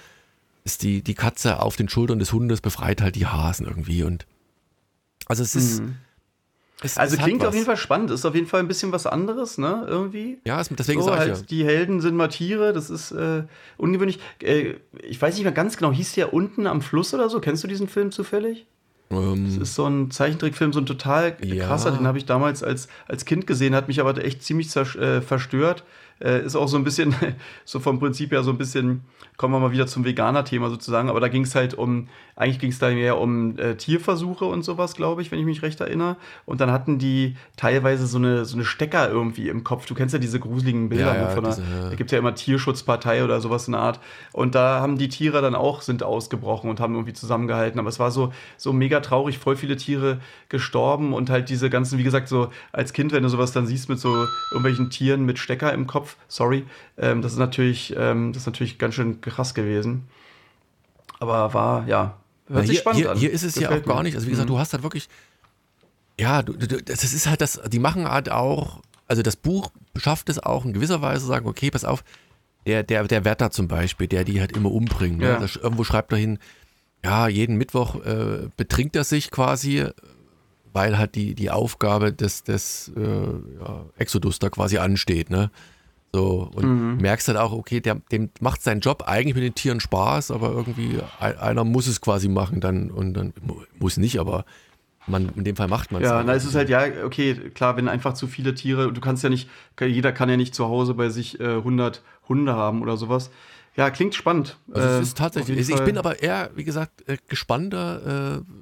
[0.64, 4.26] ist die, die Katze auf den Schultern des Hundes befreit halt die Hasen irgendwie und
[5.26, 5.96] also es ist, mhm.
[6.82, 9.06] Es, also es klingt auf jeden Fall spannend, ist auf jeden Fall ein bisschen was
[9.06, 10.38] anderes, ne, irgendwie.
[10.44, 11.46] Ja, deswegen so, sage ich halt, ja.
[11.48, 13.44] Die Helden sind mal Tiere, das ist äh,
[13.76, 14.18] ungewöhnlich.
[14.42, 17.40] Äh, ich weiß nicht mehr ganz genau, hieß der unten am Fluss oder so?
[17.40, 18.66] Kennst du diesen Film zufällig?
[19.10, 21.66] Ähm, das ist so ein Zeichentrickfilm, so ein total ja.
[21.66, 25.20] krasser, den habe ich damals als, als Kind gesehen, hat mich aber echt ziemlich äh,
[25.20, 25.84] verstört.
[26.20, 27.14] Äh, ist auch so ein bisschen,
[27.64, 29.02] so vom Prinzip her so ein bisschen,
[29.36, 32.70] kommen wir mal wieder zum Veganer-Thema sozusagen, aber da ging es halt um, eigentlich ging
[32.70, 36.16] es da mehr um äh, Tierversuche und sowas, glaube ich, wenn ich mich recht erinnere.
[36.44, 39.86] Und dann hatten die teilweise so eine, so eine Stecker irgendwie im Kopf.
[39.86, 42.34] Du kennst ja diese gruseligen Bilder ja, ja, von diese, einer, da gibt ja immer
[42.34, 44.00] Tierschutzpartei oder sowas in der Art.
[44.32, 47.80] Und da haben die Tiere dann auch, sind ausgebrochen und haben irgendwie zusammengehalten.
[47.80, 51.98] Aber es war so, so mega traurig, voll viele Tiere gestorben und halt diese ganzen,
[51.98, 55.38] wie gesagt, so als Kind, wenn du sowas dann siehst mit so irgendwelchen Tieren mit
[55.38, 56.64] Stecker im Kopf, sorry,
[56.98, 60.08] ähm, das ist natürlich, ähm, das ist natürlich ganz schön krass gewesen.
[61.18, 62.16] Aber war, ja,
[62.48, 63.18] hört sich hier, spannend hier, an.
[63.18, 63.94] Hier ist es Gefällt ja auch mir.
[63.94, 64.14] gar nicht.
[64.14, 64.54] Also wie gesagt, mhm.
[64.54, 65.08] du hast halt wirklich,
[66.18, 70.28] ja, du, du, das ist halt das, die machen halt auch, also das Buch schafft
[70.28, 72.04] es auch in gewisser Weise zu sagen, okay, pass auf,
[72.66, 75.18] der, der, der Wetter zum Beispiel, der die halt immer umbringt.
[75.18, 75.26] Ne?
[75.26, 75.40] Ja.
[75.62, 76.38] irgendwo schreibt er hin,
[77.04, 79.86] ja, jeden Mittwoch äh, betrinkt er sich quasi,
[80.72, 85.50] weil halt die, die Aufgabe des, des äh, ja, Exodus da quasi ansteht, ne?
[86.12, 86.96] So, und mhm.
[87.00, 90.50] merkst halt auch, okay, der, dem macht sein Job eigentlich mit den Tieren Spaß, aber
[90.50, 93.32] irgendwie einer muss es quasi machen dann und dann
[93.78, 94.44] muss nicht, aber
[95.06, 96.08] man, in dem Fall macht man es.
[96.08, 99.22] Ja, na, es ist halt, ja, okay, klar, wenn einfach zu viele Tiere, du kannst
[99.22, 99.48] ja nicht,
[99.80, 103.30] jeder kann ja nicht zu Hause bei sich äh, 100 Hunde haben oder sowas.
[103.76, 104.58] Ja, klingt spannend.
[104.72, 108.52] Also es ist äh, tatsächlich, also ich bin aber eher, wie gesagt, äh, gespannter, äh,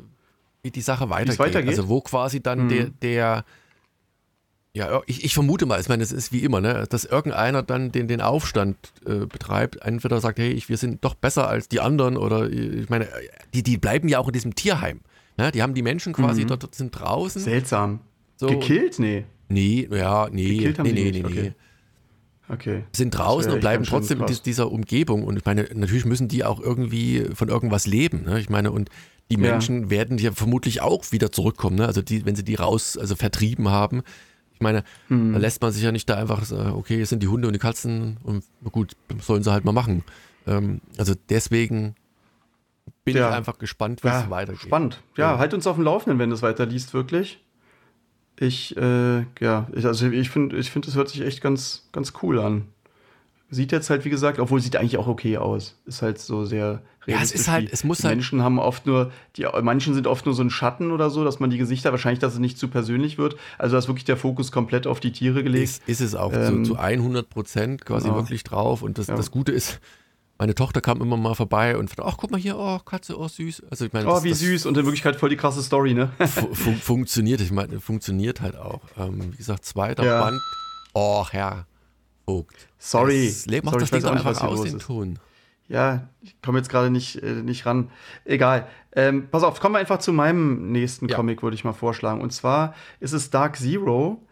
[0.62, 1.38] wie die Sache weitergeht.
[1.38, 1.70] weitergeht.
[1.70, 2.68] Also wo quasi dann mhm.
[2.68, 3.44] der, der
[4.78, 7.90] ja, ich, ich, vermute mal, ich meine, es ist wie immer, ne, dass irgendeiner dann
[7.90, 9.76] den, den Aufstand äh, betreibt.
[9.82, 13.08] Entweder sagt, hey, ich, wir sind doch besser als die anderen oder ich meine,
[13.54, 15.00] die, die bleiben ja auch in diesem Tierheim.
[15.36, 15.50] Ne?
[15.50, 16.48] Die haben die Menschen quasi mhm.
[16.48, 17.42] dort, sind draußen.
[17.42, 18.00] Seltsam.
[18.36, 18.98] So, Gekillt?
[18.98, 19.24] Nee.
[19.48, 20.54] Nee, ja, nee.
[20.54, 21.26] Gekillt haben nee, nee, nee, nee.
[21.26, 21.52] Okay.
[22.50, 22.84] Okay.
[22.92, 25.24] Sind draußen und bleiben trotzdem in dieser Umgebung.
[25.24, 28.24] Und ich meine, natürlich müssen die auch irgendwie von irgendwas leben.
[28.24, 28.40] Ne?
[28.40, 28.88] Ich meine, und
[29.30, 29.90] die Menschen ja.
[29.90, 31.76] werden ja vermutlich auch wieder zurückkommen.
[31.76, 31.86] Ne?
[31.86, 34.02] Also die, wenn sie die raus, also vertrieben haben,
[34.58, 35.34] ich meine, hm.
[35.34, 37.52] da lässt man sich ja nicht da einfach, sagen, okay, es sind die Hunde und
[37.52, 38.42] die Katzen und
[38.72, 40.02] gut, sollen sie halt mal machen.
[40.48, 41.94] Ähm, also deswegen
[43.04, 43.28] bin ja.
[43.28, 44.62] ich einfach gespannt, wie ja, es weitergeht.
[44.62, 45.00] Spannend.
[45.16, 47.38] Ja, ja, halt uns auf dem Laufenden, wenn du es weiterliest, wirklich.
[48.36, 52.14] Ich, äh, ja, ich, also ich finde, ich finde, es hört sich echt ganz, ganz
[52.22, 52.66] cool an.
[53.50, 55.76] Sieht jetzt halt, wie gesagt, obwohl sieht eigentlich auch okay aus.
[55.86, 58.16] Ist halt so sehr ja, es ist halt, es muss halt.
[58.16, 61.40] Menschen haben oft nur, die manchen sind oft nur so ein Schatten oder so, dass
[61.40, 63.36] man die Gesichter, wahrscheinlich, dass es nicht zu persönlich wird.
[63.56, 65.64] Also da ist wirklich der Fokus komplett auf die Tiere gelegt.
[65.64, 68.18] Ist, ist es auch ähm, zu, zu 100 Prozent quasi genau.
[68.18, 68.82] wirklich drauf.
[68.82, 69.16] Und das, ja.
[69.16, 69.80] das Gute ist,
[70.36, 73.62] meine Tochter kam immer mal vorbei und ach, guck mal hier, oh, Katze, oh, süß.
[73.70, 75.94] Also ich meine, oh, das, wie das süß und in Wirklichkeit voll die krasse Story,
[75.94, 76.10] ne?
[76.52, 78.82] fun funktioniert, ich meine, funktioniert halt auch.
[78.98, 80.20] Ähm, wie gesagt, zweiter ja.
[80.20, 80.38] Band.
[80.92, 81.66] Oh, Herr
[82.28, 82.68] Vogt.
[82.78, 83.26] Sorry.
[83.26, 85.18] Das, mach Sorry, das Ding doch einfach aus den Ton.
[85.68, 87.90] Ja, ich komme jetzt gerade nicht, äh, nicht ran.
[88.24, 88.66] Egal.
[88.92, 91.16] Ähm, pass auf, kommen wir einfach zu meinem nächsten ja.
[91.16, 92.20] Comic, würde ich mal vorschlagen.
[92.20, 94.22] Und zwar ist es Dark Zero.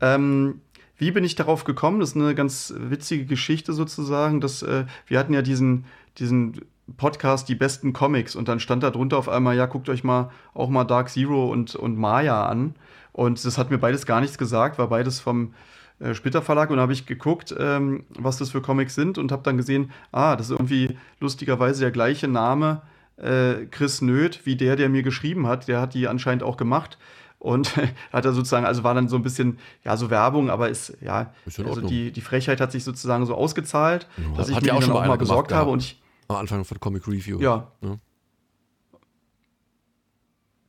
[0.00, 0.60] Ähm,
[0.96, 2.00] wie bin ich darauf gekommen?
[2.00, 4.40] Das ist eine ganz witzige Geschichte sozusagen.
[4.40, 5.86] Dass, äh, wir hatten ja diesen,
[6.18, 6.60] diesen
[6.96, 10.30] Podcast Die besten Comics und dann stand da drunter auf einmal, ja, guckt euch mal
[10.54, 12.74] auch mal Dark Zero und, und Maya an.
[13.12, 15.54] Und das hat mir beides gar nichts gesagt, war beides vom
[16.00, 19.32] äh, Splitter Verlag und da habe ich geguckt, ähm, was das für Comics sind und
[19.32, 22.82] habe dann gesehen, ah, das ist irgendwie lustigerweise der gleiche Name
[23.16, 25.68] äh, Chris Nöth wie der, der mir geschrieben hat.
[25.68, 26.98] Der hat die anscheinend auch gemacht
[27.38, 27.76] und
[28.12, 31.32] hat er sozusagen, also war dann so ein bisschen, ja, so Werbung, aber ist, ja,
[31.46, 34.72] ist also die, die Frechheit hat sich sozusagen so ausgezahlt, ja, dass ich mir die
[34.72, 36.00] auch schon mal, mal besorgt habe und ich.
[36.28, 37.40] Am Anfang von Comic Review.
[37.40, 37.72] Ja.
[37.82, 37.98] ja.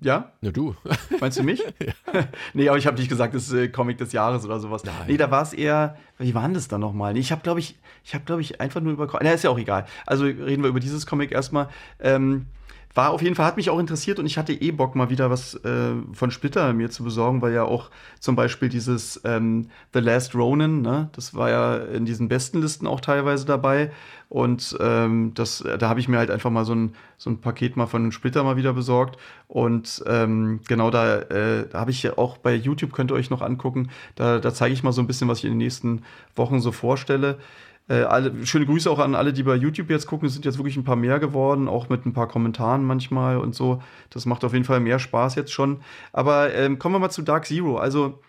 [0.01, 0.31] Ja?
[0.41, 0.75] Ja, du.
[1.19, 1.59] Meinst du mich?
[1.79, 1.93] ja.
[2.53, 4.83] nee, aber ich habe nicht gesagt, das ist äh, Comic des Jahres oder sowas.
[4.83, 4.95] Nein.
[5.07, 7.13] Nee, da war es eher, wie war denn das dann nochmal?
[7.13, 9.51] Nee, ich habe, glaube ich, ich habe, glaube ich, einfach nur über, na, ist ja
[9.51, 9.85] auch egal.
[10.07, 11.69] Also reden wir über dieses Comic erstmal.
[11.99, 12.47] Ähm,
[12.93, 15.29] war auf jeden Fall, hat mich auch interessiert und ich hatte eh Bock, mal wieder
[15.29, 17.89] was äh, von Splitter mir zu besorgen, weil ja auch
[18.19, 22.87] zum Beispiel dieses ähm, The Last Ronin, ne, das war ja in diesen besten Listen
[22.87, 23.91] auch teilweise dabei.
[24.31, 27.75] Und ähm, das, da habe ich mir halt einfach mal so ein, so ein Paket
[27.75, 29.17] mal von Splitter mal wieder besorgt.
[29.49, 33.29] Und ähm, genau da, äh, da habe ich ja auch bei YouTube, könnt ihr euch
[33.29, 36.03] noch angucken, da, da zeige ich mal so ein bisschen, was ich in den nächsten
[36.37, 37.39] Wochen so vorstelle.
[37.87, 40.27] Äh, alle, schöne Grüße auch an alle, die bei YouTube jetzt gucken.
[40.27, 43.55] Es sind jetzt wirklich ein paar mehr geworden, auch mit ein paar Kommentaren manchmal und
[43.55, 43.81] so.
[44.09, 45.81] Das macht auf jeden Fall mehr Spaß jetzt schon.
[46.13, 47.77] Aber ähm, kommen wir mal zu Dark Zero.
[47.77, 48.19] Also,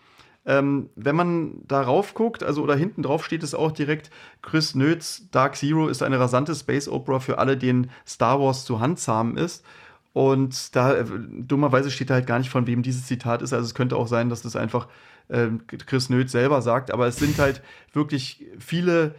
[0.45, 4.09] ähm, wenn man darauf guckt, also oder hinten drauf steht es auch direkt,
[4.41, 8.81] Chris Nöths Dark Zero ist eine rasante Space Opera für alle, denen Star Wars zu
[8.81, 9.63] handzahm ist.
[10.11, 11.05] Und da äh,
[11.39, 13.53] dummerweise steht da halt gar nicht, von wem dieses Zitat ist.
[13.53, 14.87] Also es könnte auch sein, dass das einfach
[15.29, 15.47] äh,
[15.85, 19.15] Chris Nöth selber sagt, aber es sind halt wirklich viele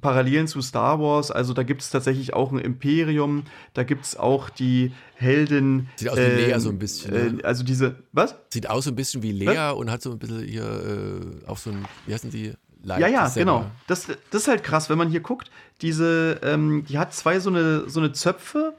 [0.00, 1.30] Parallelen zu Star Wars.
[1.30, 3.44] Also da gibt es tatsächlich auch ein Imperium,
[3.74, 5.88] da gibt es auch die Heldin.
[5.96, 7.14] Sieht aus wie äh, Lea so ein bisschen.
[7.14, 7.44] Äh, ne?
[7.44, 8.34] also diese, was?
[8.50, 9.74] Sieht aus so ein bisschen wie Lea was?
[9.74, 12.52] und hat so ein bisschen hier äh, auch so ein, wie heißen die?
[12.86, 13.66] Light ja, ja, genau.
[13.88, 15.50] Das, das ist halt krass, wenn man hier guckt.
[15.82, 18.74] Diese, ähm, die hat zwei so eine, so eine Zöpfe,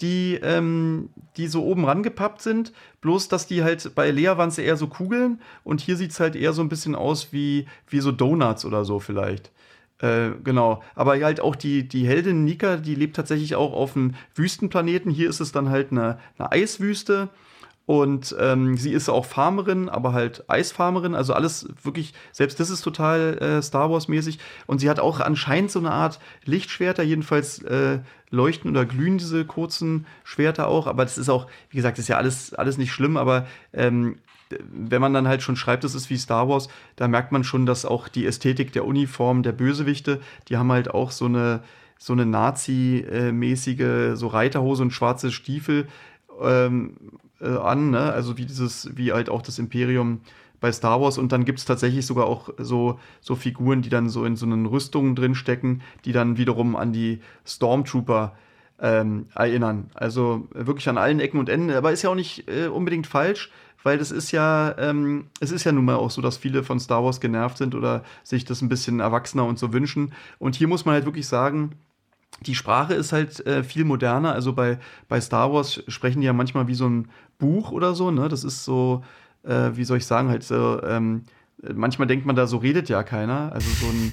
[0.00, 2.72] die, ähm, die so oben rangepappt sind.
[3.00, 6.20] Bloß, dass die halt bei Lea waren es eher so Kugeln und hier sieht es
[6.20, 9.50] halt eher so ein bisschen aus wie, wie so Donuts oder so vielleicht.
[10.00, 10.82] Äh, genau.
[10.94, 15.10] Aber halt auch die, die Heldin Nika, die lebt tatsächlich auch auf einem Wüstenplaneten.
[15.10, 17.28] Hier ist es dann halt eine, eine Eiswüste.
[17.86, 21.16] Und ähm, sie ist auch Farmerin, aber halt Eisfarmerin.
[21.16, 24.38] Also alles wirklich, selbst das ist total äh, Star Wars-mäßig.
[24.66, 27.98] Und sie hat auch anscheinend so eine Art Lichtschwerter, jedenfalls äh,
[28.30, 30.86] leuchten oder glühen diese kurzen Schwerter auch.
[30.86, 34.18] Aber das ist auch, wie gesagt, das ist ja alles, alles nicht schlimm, aber ähm,
[34.72, 37.66] wenn man dann halt schon schreibt, es ist wie Star Wars, da merkt man schon,
[37.66, 41.62] dass auch die Ästhetik der Uniform der Bösewichte, die haben halt auch so eine,
[41.98, 45.86] so eine Nazi-mäßige, so Reiterhose und schwarze Stiefel
[46.42, 46.96] ähm,
[47.40, 48.12] äh, an, ne?
[48.12, 50.20] Also wie dieses, wie halt auch das Imperium
[50.60, 54.08] bei Star Wars und dann gibt es tatsächlich sogar auch so, so Figuren, die dann
[54.08, 58.36] so in so einen Rüstungen drin stecken, die dann wiederum an die Stormtrooper
[58.80, 59.90] ähm, erinnern.
[59.94, 63.50] Also wirklich an allen Ecken und Enden, aber ist ja auch nicht äh, unbedingt falsch,
[63.82, 66.80] weil das ist ja, ähm, es ist ja nun mal auch so, dass viele von
[66.80, 70.12] Star Wars genervt sind oder sich das ein bisschen erwachsener und so wünschen.
[70.38, 71.72] Und hier muss man halt wirklich sagen,
[72.46, 74.32] die Sprache ist halt äh, viel moderner.
[74.32, 74.78] Also bei,
[75.08, 77.08] bei Star Wars sprechen die ja manchmal wie so ein
[77.38, 78.28] Buch oder so, ne?
[78.28, 79.02] Das ist so,
[79.42, 81.24] äh, wie soll ich sagen, halt so, ähm,
[81.74, 83.52] manchmal denkt man da, so redet ja keiner.
[83.52, 84.12] Also so ein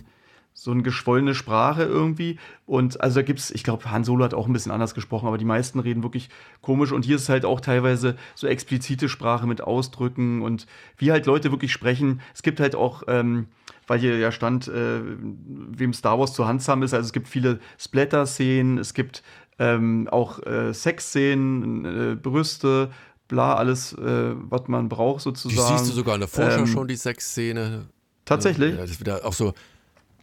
[0.59, 2.39] so eine geschwollene Sprache irgendwie.
[2.65, 5.27] Und also da gibt es, ich glaube, Han Solo hat auch ein bisschen anders gesprochen,
[5.27, 6.29] aber die meisten reden wirklich
[6.61, 6.91] komisch.
[6.91, 10.65] Und hier ist es halt auch teilweise so explizite Sprache mit Ausdrücken und
[10.97, 12.21] wie halt Leute wirklich sprechen.
[12.33, 13.45] Es gibt halt auch, ähm,
[13.85, 17.59] weil hier ja stand, äh, wem Star Wars zu handsam ist, also es gibt viele
[17.77, 19.21] Splatter-Szenen, es gibt
[19.59, 22.89] ähm, auch äh, Sex-Szenen, äh, Brüste,
[23.27, 25.75] bla, alles, äh, was man braucht sozusagen.
[25.75, 27.85] Die siehst du sogar in der Vorschau ähm, schon, die Sexszene.
[28.25, 28.73] Tatsächlich?
[28.73, 29.53] Ja, das ist wieder auch so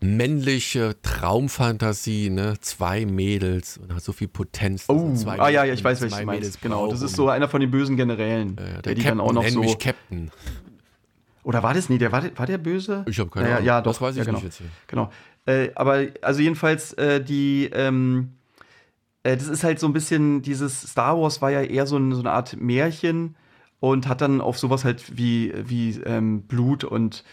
[0.01, 2.55] männliche Traumfantasie, ne?
[2.61, 4.85] Zwei Mädels und hat so viel Potenz.
[4.89, 6.61] Oh, zwei ah ja, ja, ich weiß, welches du meinst.
[6.61, 9.27] Genau, das ist so einer von den bösen Generälen, ja, der, der die Captain dann
[9.27, 9.61] auch noch so.
[9.61, 10.31] Mich Captain.
[11.43, 11.89] Oder war das?
[11.89, 13.05] Nee, der war, war der böse?
[13.09, 13.67] Ich habe keine naja, Ahnung.
[13.67, 13.93] Ja, doch.
[13.93, 14.39] Das weiß ich ja, genau.
[14.39, 14.67] nicht jetzt hier.
[14.87, 15.11] Genau.
[15.47, 18.31] Äh, aber also jedenfalls äh, die ähm,
[19.25, 22.13] äh, das ist halt so ein bisschen dieses Star Wars war ja eher so, ein,
[22.13, 23.37] so eine Art Märchen
[23.81, 27.25] und hat dann auf sowas halt wie wie ähm, Blut und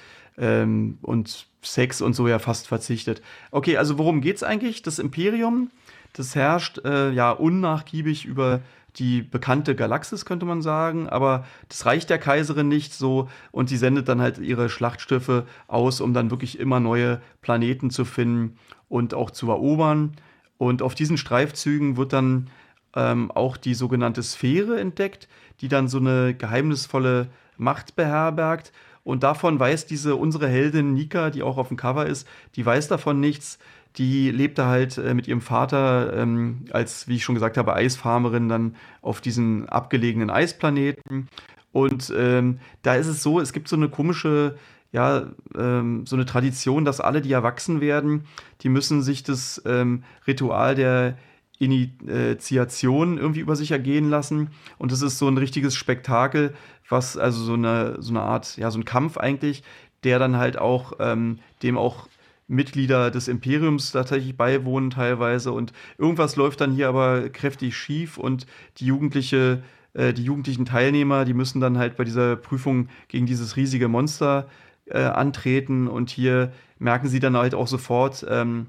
[0.42, 3.22] ähm, und Sex und so ja fast verzichtet.
[3.52, 4.82] Okay, also worum geht's eigentlich?
[4.82, 5.70] Das Imperium,
[6.14, 8.62] das herrscht äh, ja unnachgiebig über
[8.98, 13.78] die bekannte Galaxis, könnte man sagen, aber das reicht der Kaiserin nicht so und sie
[13.78, 18.58] sendet dann halt ihre Schlachtschiffe aus, um dann wirklich immer neue Planeten zu finden
[18.89, 20.14] und auch zu erobern.
[20.58, 22.50] Und auf diesen Streifzügen wird dann
[22.94, 25.30] ähm, auch die sogenannte Sphäre entdeckt,
[25.62, 28.74] die dann so eine geheimnisvolle Macht beherbergt
[29.04, 32.88] und davon weiß diese, unsere Heldin Nika, die auch auf dem Cover ist, die weiß
[32.88, 33.58] davon nichts.
[33.97, 38.47] Die lebte halt äh, mit ihrem Vater ähm, als, wie ich schon gesagt habe, Eisfarmerin
[38.47, 41.28] dann auf diesen abgelegenen Eisplaneten.
[41.74, 44.56] Und ähm, da ist es so, es gibt so eine komische,
[44.93, 45.28] ja,
[45.58, 48.26] ähm, so eine Tradition, dass alle, die erwachsen werden,
[48.62, 51.18] die müssen sich das ähm, Ritual der
[51.60, 54.49] Initiation irgendwie über sich ergehen lassen.
[54.78, 56.54] Und das ist so ein richtiges Spektakel,
[56.92, 59.64] was also so eine, so eine Art, ja, so ein Kampf eigentlich,
[60.04, 62.08] der dann halt auch, ähm, dem auch
[62.48, 65.54] Mitglieder des Imperiums tatsächlich beiwohnen teilweise.
[65.54, 68.46] Und irgendwas läuft dann hier aber kräftig schief und
[68.78, 69.64] die Jugendliche,
[69.94, 74.50] äh, die jugendlichen Teilnehmer, die müssen dann halt bei dieser Prüfung gegen dieses riesige Monster
[74.86, 75.88] äh, antreten.
[75.88, 78.68] Und hier merken sie dann halt auch sofort, ähm,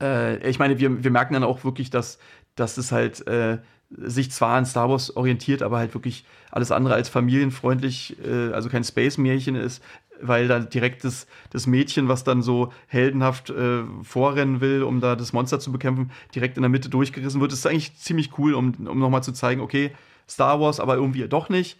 [0.00, 2.18] äh, ich meine, wir, wir merken dann auch wirklich, dass,
[2.56, 3.58] dass es halt äh,
[3.96, 8.68] sich zwar an Star Wars orientiert, aber halt wirklich alles andere als familienfreundlich, äh, also
[8.68, 9.82] kein Space-Märchen ist,
[10.20, 15.16] weil da direkt das, das Mädchen, was dann so heldenhaft äh, vorrennen will, um da
[15.16, 17.52] das Monster zu bekämpfen, direkt in der Mitte durchgerissen wird.
[17.52, 19.90] Das ist eigentlich ziemlich cool, um, um nochmal zu zeigen, okay,
[20.28, 21.78] Star Wars, aber irgendwie doch nicht.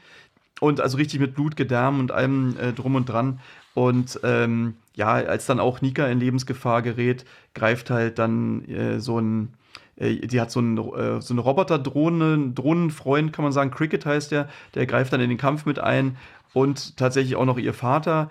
[0.61, 3.41] Und also richtig mit Blut, Gedärm und allem äh, drum und dran.
[3.75, 9.19] Und ähm, ja, als dann auch Nika in Lebensgefahr gerät, greift halt dann äh, so
[9.19, 9.55] ein,
[10.03, 14.49] die hat so, ein, äh, so eine Roboter-Drohne, Drohnenfreund, kann man sagen, Cricket heißt der,
[14.75, 16.17] der greift dann in den Kampf mit ein.
[16.55, 18.31] Und tatsächlich auch noch ihr Vater.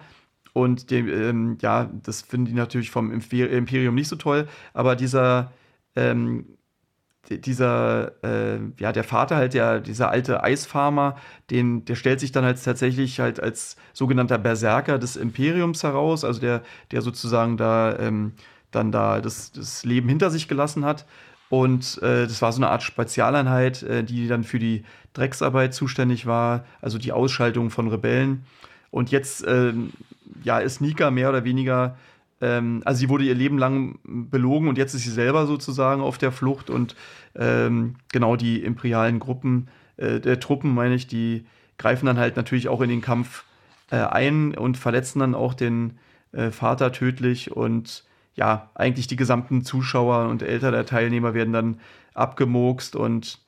[0.54, 5.52] Und dem, ähm, ja, das finden die natürlich vom Imperium nicht so toll, aber dieser
[5.96, 6.46] ähm,
[7.30, 11.16] dieser, äh, ja, der Vater halt, der, dieser alte Eisfarmer,
[11.50, 16.42] den, der stellt sich dann halt tatsächlich halt als sogenannter Berserker des Imperiums heraus, also
[16.42, 18.34] der, der sozusagen da ähm,
[18.72, 21.06] dann da das, das Leben hinter sich gelassen hat.
[21.52, 26.26] Und äh, das war so eine Art Spezialeinheit, äh, die dann für die Drecksarbeit zuständig
[26.26, 28.46] war, also die Ausschaltung von Rebellen.
[28.90, 29.74] Und jetzt äh,
[30.46, 31.98] ja, ist Nika mehr oder weniger,
[32.40, 36.18] ähm, also sie wurde ihr Leben lang belogen und jetzt ist sie selber sozusagen auf
[36.18, 36.96] der Flucht und
[37.36, 41.46] ähm, genau die imperialen Gruppen, äh, der Truppen, meine ich, die
[41.78, 43.44] greifen dann halt natürlich auch in den Kampf
[43.90, 45.98] äh, ein und verletzen dann auch den
[46.32, 51.80] äh, Vater tödlich und ja, eigentlich die gesamten Zuschauer und Eltern der Teilnehmer werden dann
[52.14, 53.40] abgemokst und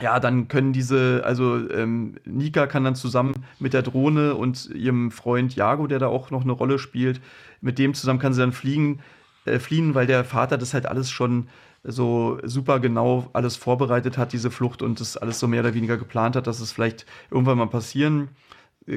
[0.00, 5.10] ja, dann können diese, also ähm, Nika kann dann zusammen mit der Drohne und ihrem
[5.10, 7.20] Freund Jago, der da auch noch eine Rolle spielt,
[7.60, 9.00] mit dem zusammen kann sie dann fliegen,
[9.44, 11.48] äh, fliehen, weil der Vater das halt alles schon
[11.84, 15.96] so super genau alles vorbereitet hat, diese Flucht und das alles so mehr oder weniger
[15.96, 18.30] geplant hat, dass es vielleicht irgendwann mal passieren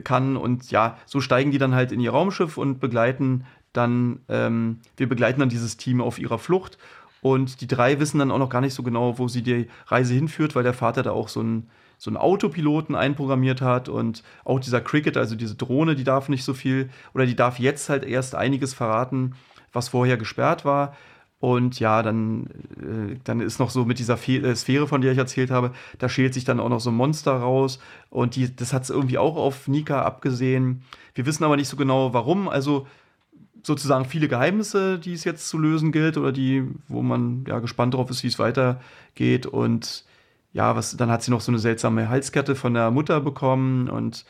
[0.04, 0.38] kann.
[0.38, 3.46] Und ja, so steigen die dann halt in ihr Raumschiff und begleiten
[3.78, 6.78] dann, ähm, wir begleiten dann dieses Team auf ihrer Flucht.
[7.22, 10.14] Und die drei wissen dann auch noch gar nicht so genau, wo sie die Reise
[10.14, 14.60] hinführt, weil der Vater da auch so einen, so einen Autopiloten einprogrammiert hat und auch
[14.60, 18.06] dieser Cricket, also diese Drohne, die darf nicht so viel oder die darf jetzt halt
[18.06, 19.36] erst einiges verraten,
[19.74, 20.96] was vorher gesperrt war.
[21.40, 22.48] Und ja, dann,
[22.78, 25.72] äh, dann ist noch so mit dieser Fe äh, Sphäre, von der ich erzählt habe,
[26.00, 27.80] da schält sich dann auch noch so ein Monster raus.
[28.10, 30.84] Und die, das hat es irgendwie auch auf Nika abgesehen.
[31.14, 32.50] Wir wissen aber nicht so genau, warum.
[32.50, 32.88] Also
[33.68, 37.94] sozusagen viele Geheimnisse, die es jetzt zu lösen gilt oder die, wo man ja gespannt
[37.94, 39.46] darauf ist, wie es weitergeht.
[39.46, 40.06] Und
[40.54, 44.26] ja, was, dann hat sie noch so eine seltsame Halskette von der Mutter bekommen und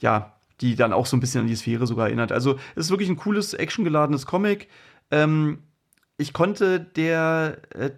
[0.00, 2.32] ja, die dann auch so ein bisschen an die Sphäre sogar erinnert.
[2.32, 4.68] Also es ist wirklich ein cooles, actiongeladenes Comic.
[5.10, 5.58] Ähm,
[6.16, 7.90] ich konnte der äh,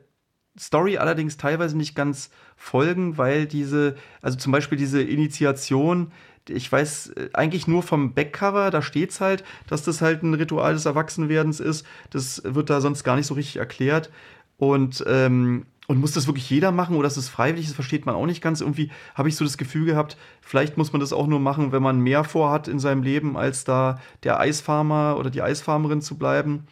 [0.59, 6.12] Story allerdings teilweise nicht ganz folgen, weil diese, also zum Beispiel diese Initiation,
[6.48, 10.34] ich weiß äh, eigentlich nur vom Backcover, da steht es halt, dass das halt ein
[10.34, 11.86] Ritual des Erwachsenwerdens ist.
[12.11, 14.11] Das wird da sonst gar nicht so richtig erklärt.
[14.57, 17.66] Und, ähm, und muss das wirklich jeder machen oder ist es freiwillig?
[17.66, 18.61] Das versteht man auch nicht ganz.
[18.61, 21.82] Irgendwie habe ich so das Gefühl gehabt, vielleicht muss man das auch nur machen, wenn
[21.82, 26.66] man mehr vorhat in seinem Leben, als da der Eisfarmer oder die Eisfarmerin zu bleiben.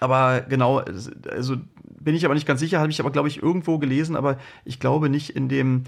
[0.00, 3.78] Aber genau, also bin ich aber nicht ganz sicher, habe ich aber, glaube ich, irgendwo
[3.78, 5.84] gelesen, aber ich glaube nicht in dem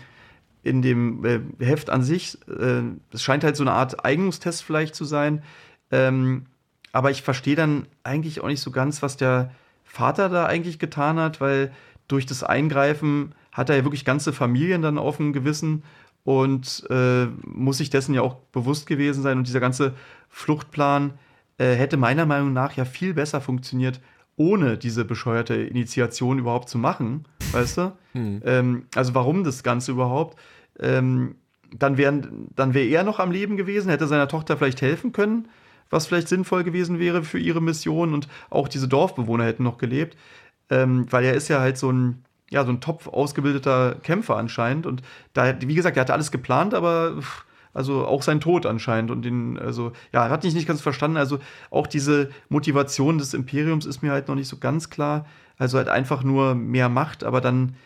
[0.63, 2.39] in dem äh, Heft an sich.
[2.49, 5.43] Äh, es scheint halt so eine Art Eignungstest vielleicht zu sein.
[5.91, 6.47] Ähm,
[6.93, 9.51] aber ich verstehe dann eigentlich auch nicht so ganz, was der
[9.83, 11.73] Vater da eigentlich getan hat, weil
[12.07, 15.83] durch das Eingreifen hat er ja wirklich ganze Familien dann auf dem Gewissen
[16.25, 19.39] und äh, muss sich dessen ja auch bewusst gewesen sein.
[19.39, 19.95] Und dieser ganze
[20.29, 21.15] Fluchtplan
[21.59, 24.01] äh, hätte meiner Meinung nach ja viel besser funktioniert,
[24.37, 27.93] ohne diese bescheuerte Initiation überhaupt zu machen, weißt du?
[28.13, 28.43] Hm.
[28.45, 30.39] Ähm, also warum das Ganze überhaupt?
[30.81, 31.37] Ähm,
[31.79, 32.23] dann wäre
[32.55, 35.49] dann wär er noch am Leben gewesen, hätte seiner Tochter vielleicht helfen können,
[35.91, 40.17] was vielleicht sinnvoll gewesen wäre für ihre Mission und auch diese Dorfbewohner hätten noch gelebt,
[40.71, 44.87] ähm, weil er ist ja halt so ein ja so ein top ausgebildeter Kämpfer anscheinend
[44.87, 47.45] und da wie gesagt, er hatte alles geplant, aber pff,
[47.75, 51.17] also auch sein Tod anscheinend und den, also ja, hat ich nicht ganz verstanden.
[51.17, 51.39] Also
[51.71, 55.27] auch diese Motivation des Imperiums ist mir halt noch nicht so ganz klar.
[55.59, 57.77] Also halt einfach nur mehr Macht, aber dann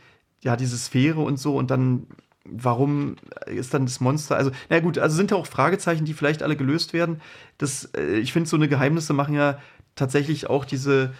[0.42, 2.06] ja diese Sphäre und so und dann
[2.48, 3.16] warum
[3.46, 4.36] ist dann das Monster?
[4.36, 7.20] Also, na gut, also sind ja auch Fragezeichen, die vielleicht alle gelöst werden.
[7.58, 9.58] Das, äh, ich finde, so eine Geheimnisse machen ja
[9.96, 11.12] tatsächlich auch diese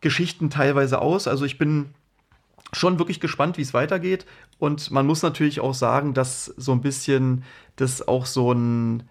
[0.00, 1.26] Geschichten teilweise aus.
[1.26, 1.86] Also ich bin
[2.72, 4.26] schon wirklich gespannt, wie es weitergeht.
[4.58, 7.44] Und man muss natürlich auch sagen, dass so ein bisschen
[7.76, 9.04] das auch so ein,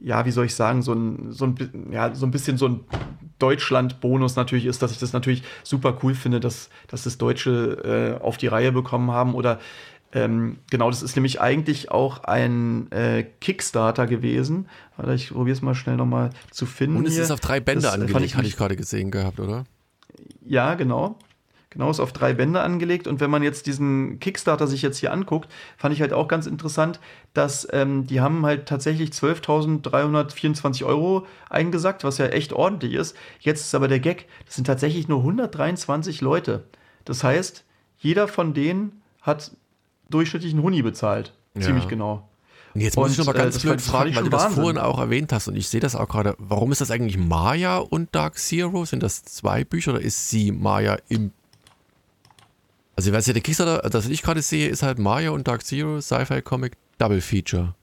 [0.00, 2.80] ja, wie soll ich sagen, so ein, so ein, ja, so ein bisschen so ein
[3.38, 8.22] Deutschland-Bonus natürlich ist, dass ich das natürlich super cool finde, dass, dass das Deutsche äh,
[8.22, 9.34] auf die Reihe bekommen haben.
[9.34, 9.60] Oder
[10.12, 14.68] ähm, genau, das ist nämlich eigentlich auch ein äh, Kickstarter gewesen.
[14.96, 16.96] Warte, ich probiere es mal schnell nochmal zu finden.
[16.96, 17.22] Und es hier.
[17.22, 19.64] ist auf drei Bände das, angelegt, hatte ich gerade gesehen gehabt, oder?
[20.44, 21.18] Ja, genau.
[21.76, 23.06] Genau, ist auf drei Bände angelegt.
[23.06, 26.46] Und wenn man jetzt diesen Kickstarter sich jetzt hier anguckt, fand ich halt auch ganz
[26.46, 27.00] interessant,
[27.34, 33.14] dass ähm, die haben halt tatsächlich 12.324 Euro eingesackt, was ja echt ordentlich ist.
[33.40, 36.64] Jetzt ist aber der Gag, das sind tatsächlich nur 123 Leute.
[37.04, 37.64] Das heißt,
[37.98, 39.50] jeder von denen hat
[40.08, 41.34] durchschnittlich einen Huni bezahlt.
[41.54, 41.60] Ja.
[41.60, 42.26] Ziemlich genau.
[42.72, 44.62] Und jetzt muss und, ich noch mal ganz äh, blöd fragen, weil du das Wahnsinn.
[44.62, 46.36] vorhin auch erwähnt hast und ich sehe das auch gerade.
[46.38, 48.86] Warum ist das eigentlich Maya und Dark Zero?
[48.86, 51.32] Sind das zwei Bücher oder ist sie Maya im
[52.96, 56.00] also, was ja der Kickstarter, das ich gerade sehe, ist halt Mario und Dark Zero
[56.00, 57.74] Sci-Fi Comic Double Feature.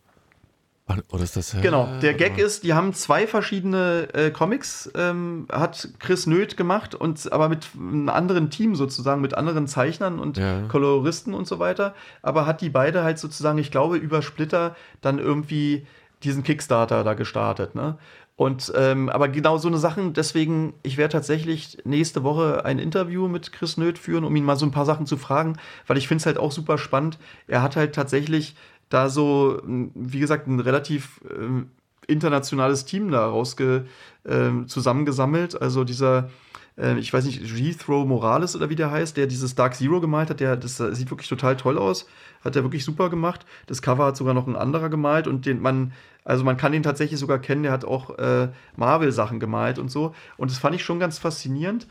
[1.11, 1.55] Oder ist das.
[1.61, 2.45] Genau, der Gag oder?
[2.45, 7.69] ist, die haben zwei verschiedene äh, Comics, ähm, hat Chris Nöth gemacht, und, aber mit
[7.73, 10.63] einem anderen Team sozusagen, mit anderen Zeichnern und ja.
[10.67, 11.95] Koloristen und so weiter.
[12.21, 15.87] Aber hat die beide halt sozusagen, ich glaube, über Splitter dann irgendwie
[16.23, 17.97] diesen Kickstarter da gestartet, ne?
[18.35, 23.27] Und ähm, aber genau so eine Sachen, deswegen, ich werde tatsächlich nächste Woche ein Interview
[23.27, 26.07] mit Chris Nöth führen, um ihn mal so ein paar Sachen zu fragen, weil ich
[26.07, 27.19] finde es halt auch super spannend.
[27.47, 28.55] Er hat halt tatsächlich
[28.89, 31.63] da so, wie gesagt, ein relativ äh,
[32.11, 33.85] internationales Team da rausge
[34.23, 35.61] äh, zusammengesammelt.
[35.61, 36.29] Also dieser
[36.77, 40.29] äh, ich weiß nicht, Jethro Morales oder wie der heißt, der dieses Dark Zero gemalt
[40.29, 42.07] hat, der, das sieht wirklich total toll aus.
[42.43, 43.45] Hat er wirklich super gemacht.
[43.67, 45.93] Das Cover hat sogar noch ein anderer gemalt und den man,
[46.25, 50.13] also man kann ihn tatsächlich sogar kennen, der hat auch äh, Marvel-Sachen gemalt und so.
[50.37, 51.87] Und das fand ich schon ganz faszinierend.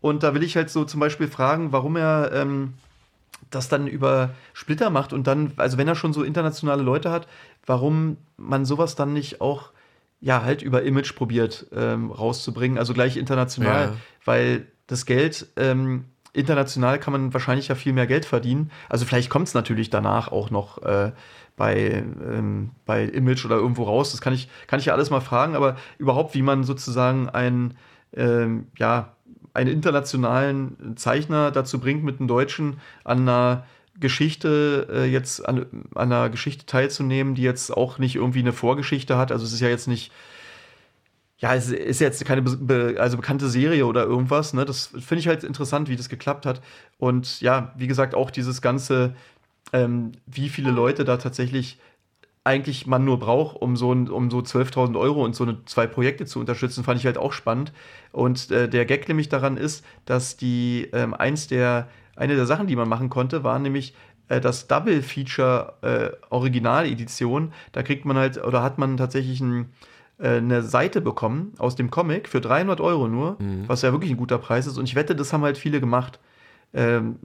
[0.00, 2.74] Und da will ich halt so zum Beispiel fragen, warum er ähm,
[3.50, 7.26] das dann über Splitter macht und dann, also wenn er schon so internationale Leute hat,
[7.66, 9.70] warum man sowas dann nicht auch
[10.24, 13.96] ja, halt über Image probiert ähm, rauszubringen, also gleich international, ja.
[14.24, 18.70] weil das Geld, ähm, international kann man wahrscheinlich ja viel mehr Geld verdienen.
[18.88, 21.12] Also vielleicht kommt es natürlich danach auch noch äh,
[21.56, 24.12] bei, ähm, bei Image oder irgendwo raus.
[24.12, 27.74] Das kann ich, kann ich ja alles mal fragen, aber überhaupt, wie man sozusagen ein,
[28.16, 29.12] ähm, ja,
[29.52, 33.66] einen internationalen Zeichner dazu bringt, mit einem Deutschen an einer
[34.00, 39.16] Geschichte äh, jetzt an, an einer Geschichte teilzunehmen, die jetzt auch nicht irgendwie eine Vorgeschichte
[39.16, 39.30] hat.
[39.30, 40.10] Also es ist ja jetzt nicht,
[41.38, 44.52] ja, es ist jetzt keine be also bekannte Serie oder irgendwas.
[44.52, 44.64] Ne?
[44.64, 46.60] Das finde ich halt interessant, wie das geklappt hat.
[46.98, 49.14] Und ja, wie gesagt, auch dieses ganze,
[49.72, 51.78] ähm, wie viele Leute da tatsächlich
[52.44, 56.26] eigentlich man nur braucht, um so, um so 12.000 Euro und so eine, zwei Projekte
[56.26, 57.72] zu unterstützen, fand ich halt auch spannend.
[58.12, 62.66] Und äh, der Gag nämlich daran ist, dass die ähm, eins der eine der Sachen,
[62.66, 63.94] die man machen konnte, war nämlich
[64.28, 67.52] äh, das Double Feature äh, Originaledition.
[67.72, 69.70] Da kriegt man halt, oder hat man tatsächlich ein,
[70.18, 73.64] äh, eine Seite bekommen aus dem Comic für 300 Euro nur, mhm.
[73.66, 74.78] was ja wirklich ein guter Preis ist.
[74.78, 76.20] Und ich wette, das haben halt viele gemacht.
[76.72, 77.16] Ähm,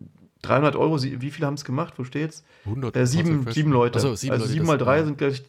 [0.42, 1.96] 300 Euro, wie viele haben es gemacht?
[1.98, 2.46] Wo steht's?
[2.66, 4.00] 100, äh, sieben, sieben Leute.
[4.00, 5.44] So, sieben also Leute, sieben mal drei sind gleich,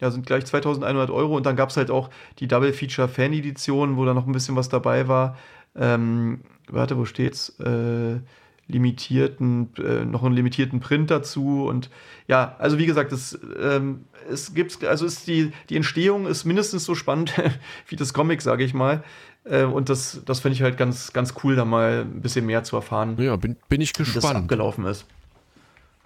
[0.00, 1.36] ja, sind gleich 2100 Euro.
[1.36, 4.32] Und dann gab es halt auch die Double Feature Fan Edition, wo da noch ein
[4.32, 5.36] bisschen was dabei war.
[5.74, 7.58] Ähm, warte, wo steht's?
[7.60, 8.20] Äh,
[8.68, 11.66] limitierten, äh, noch einen limitierten Print dazu.
[11.66, 11.90] Und
[12.28, 16.84] ja, also wie gesagt, es, ähm, es gibt, also ist die, die Entstehung ist mindestens
[16.84, 17.34] so spannend
[17.88, 19.02] wie das Comic, sage ich mal.
[19.44, 22.64] Äh, und das, das finde ich halt ganz, ganz cool, da mal ein bisschen mehr
[22.64, 23.16] zu erfahren.
[23.18, 24.24] Ja, bin, bin ich gespannt.
[24.24, 25.02] Wie das abgelaufen ist.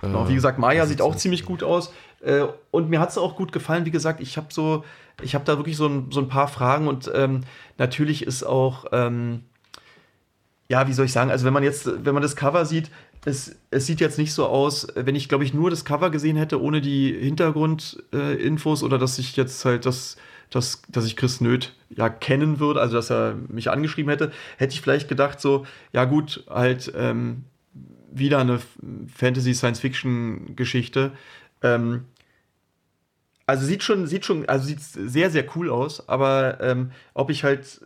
[0.02, 1.92] Äh, genau, wie gesagt, Maya sieht auch ziemlich gut aus.
[2.20, 3.84] Äh, und mir hat es auch gut gefallen.
[3.84, 4.84] Wie gesagt, ich habe so,
[5.22, 7.42] ich habe da wirklich so ein, so ein paar Fragen und ähm,
[7.78, 8.86] natürlich ist auch.
[8.92, 9.42] Ähm,
[10.68, 12.90] ja, wie soll ich sagen, also wenn man jetzt, wenn man das Cover sieht,
[13.24, 16.36] es, es sieht jetzt nicht so aus, wenn ich, glaube ich, nur das Cover gesehen
[16.36, 20.16] hätte, ohne die Hintergrundinfos äh, oder dass ich jetzt halt das,
[20.50, 24.74] das, dass ich Chris Nöth ja kennen würde, also dass er mich angeschrieben hätte, hätte
[24.74, 27.44] ich vielleicht gedacht, so, ja gut, halt ähm,
[28.12, 28.60] wieder eine
[29.14, 31.12] Fantasy-Science-Fiction-Geschichte.
[31.62, 32.04] Ähm,
[33.46, 37.44] also sieht schon, sieht schon, also sieht sehr, sehr cool aus, aber ähm, ob ich
[37.44, 37.80] halt,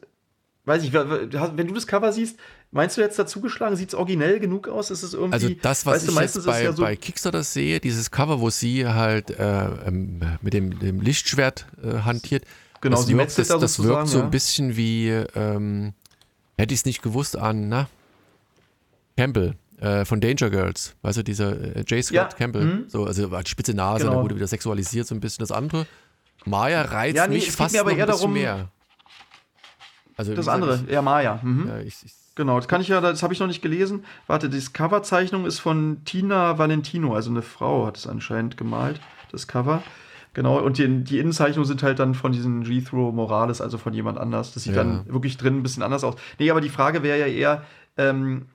[0.64, 2.38] weiß ich, wenn du das Cover siehst,
[2.72, 3.76] Meinst du jetzt dazugeschlagen?
[3.76, 4.90] Sieht es originell genug aus?
[4.90, 5.34] Ist es irgendwie.
[5.34, 8.48] Also das, was ich du, jetzt bei, ja so bei Kickstarter sehe, dieses Cover, wo
[8.50, 12.44] sie halt äh, ähm, mit dem, dem Lichtschwert äh, hantiert.
[12.80, 14.24] Genau, das sie wirkt, das, da das wirkt so ja.
[14.24, 15.94] ein bisschen wie, ähm,
[16.56, 17.88] hätte ich es nicht gewusst, an, na,
[19.16, 20.94] Campbell äh, von Danger Girls.
[21.02, 22.04] Weißt du, dieser äh, J.
[22.04, 22.24] Scott ja.
[22.26, 22.64] Campbell.
[22.64, 22.84] Mhm.
[22.88, 24.14] So, also hat spitze Nase, genau.
[24.14, 25.42] dann wurde wieder sexualisiert so ein bisschen.
[25.42, 25.86] Das andere,
[26.44, 28.70] Maya reizt ja, nee, mich fast mir aber eher darum, mehr.
[30.16, 31.40] Also, das andere, ja, Maya.
[31.42, 31.66] Mhm.
[31.66, 34.02] Ja, ich, ich Genau, das kann ich ja, das habe ich noch nicht gelesen.
[34.26, 38.98] Warte, die Coverzeichnung ist von Tina Valentino, also eine Frau hat es anscheinend gemalt,
[39.30, 39.82] das Cover.
[40.32, 44.16] Genau, und die, die Innenzeichnungen sind halt dann von diesem Jethro Morales, also von jemand
[44.16, 44.54] anders.
[44.54, 44.82] Das sieht ja.
[44.82, 46.14] dann wirklich drin ein bisschen anders aus.
[46.38, 47.62] Nee, aber die Frage wäre ja eher,
[47.98, 48.46] ähm,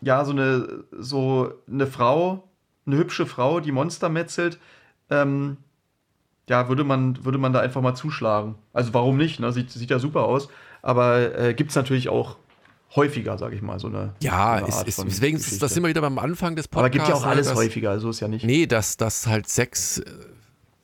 [0.00, 2.44] ja, so eine, so eine Frau,
[2.86, 4.60] eine hübsche Frau, die Monster metzelt,
[5.10, 5.56] ähm,
[6.48, 8.54] ja, würde man, würde man da einfach mal zuschlagen.
[8.72, 9.40] Also warum nicht?
[9.40, 9.50] Ne?
[9.50, 10.48] Sieht, sieht ja super aus.
[10.82, 12.36] Aber äh, gibt es natürlich auch
[12.94, 14.14] häufiger, sage ich mal, so eine.
[14.20, 16.96] Ja, so eine ist, ist, deswegen ist das immer wieder beim Anfang des Podcasts.
[16.96, 18.44] Aber gibt ja auch alles dass, häufiger, so ist ja nicht.
[18.44, 20.04] Nee, dass das halt Sex äh,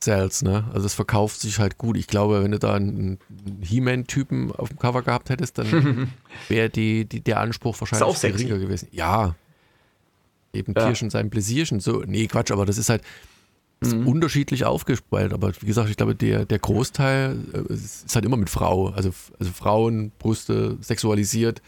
[0.01, 0.65] Sales, ne?
[0.73, 1.97] Also es verkauft sich halt gut.
[1.97, 3.19] Ich glaube, wenn du da einen
[3.61, 6.11] He-Man-Typen auf dem Cover gehabt hättest, dann
[6.47, 8.87] wäre die, die, der Anspruch wahrscheinlich geringer gewesen.
[8.91, 9.35] Ja.
[10.53, 10.85] Eben ja.
[10.85, 11.79] Kirschen sein Pläsierchen.
[11.79, 13.03] So, nee, Quatsch, aber das ist halt
[13.81, 14.07] ist mhm.
[14.07, 15.33] unterschiedlich aufgespalten.
[15.33, 18.89] Aber wie gesagt, ich glaube, der, der Großteil äh, ist halt immer mit Frau.
[18.89, 21.61] Also, also Frauen, Brüste, sexualisiert.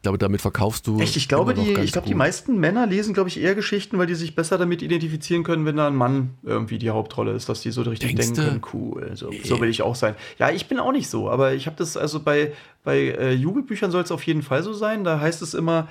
[0.00, 0.98] Ich glaube, damit verkaufst du.
[0.98, 4.06] Echt, ich glaube, die, ich glaube, die meisten Männer lesen, glaube ich, eher Geschichten, weil
[4.06, 7.60] die sich besser damit identifizieren können, wenn da ein Mann irgendwie die Hauptrolle ist, dass
[7.60, 8.40] die so richtig Denkste?
[8.40, 9.42] denken können, cool, so, nee.
[9.44, 10.14] so will ich auch sein.
[10.38, 13.90] Ja, ich bin auch nicht so, aber ich habe das, also bei, bei äh, Jugendbüchern
[13.90, 15.04] soll es auf jeden Fall so sein.
[15.04, 15.86] Da heißt es immer,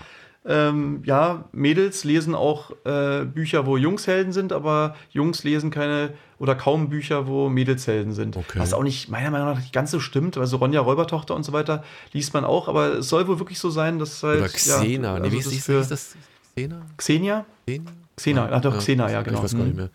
[0.45, 6.13] ähm, ja, Mädels lesen auch äh, Bücher, wo Jungs Helden sind, aber Jungs lesen keine
[6.39, 8.37] oder kaum Bücher, wo Mädels Helden sind.
[8.37, 8.57] Okay.
[8.59, 10.37] Was auch nicht, meiner Meinung nach, nicht ganz so stimmt.
[10.37, 11.83] Also Ronja Räubertochter und so weiter
[12.13, 14.39] liest man auch, aber es soll wohl wirklich so sein, dass halt.
[14.39, 14.83] Oder Xena.
[15.15, 16.15] Ja, nee, also wie das ist, ist das?
[16.55, 16.81] Xena?
[16.97, 17.45] Xenia?
[17.67, 17.91] Xena?
[18.15, 19.39] Xena, ach doch, Xena, ja, genau.
[19.39, 19.77] Ich weiß gar nicht Mhm.
[19.77, 19.89] mehr.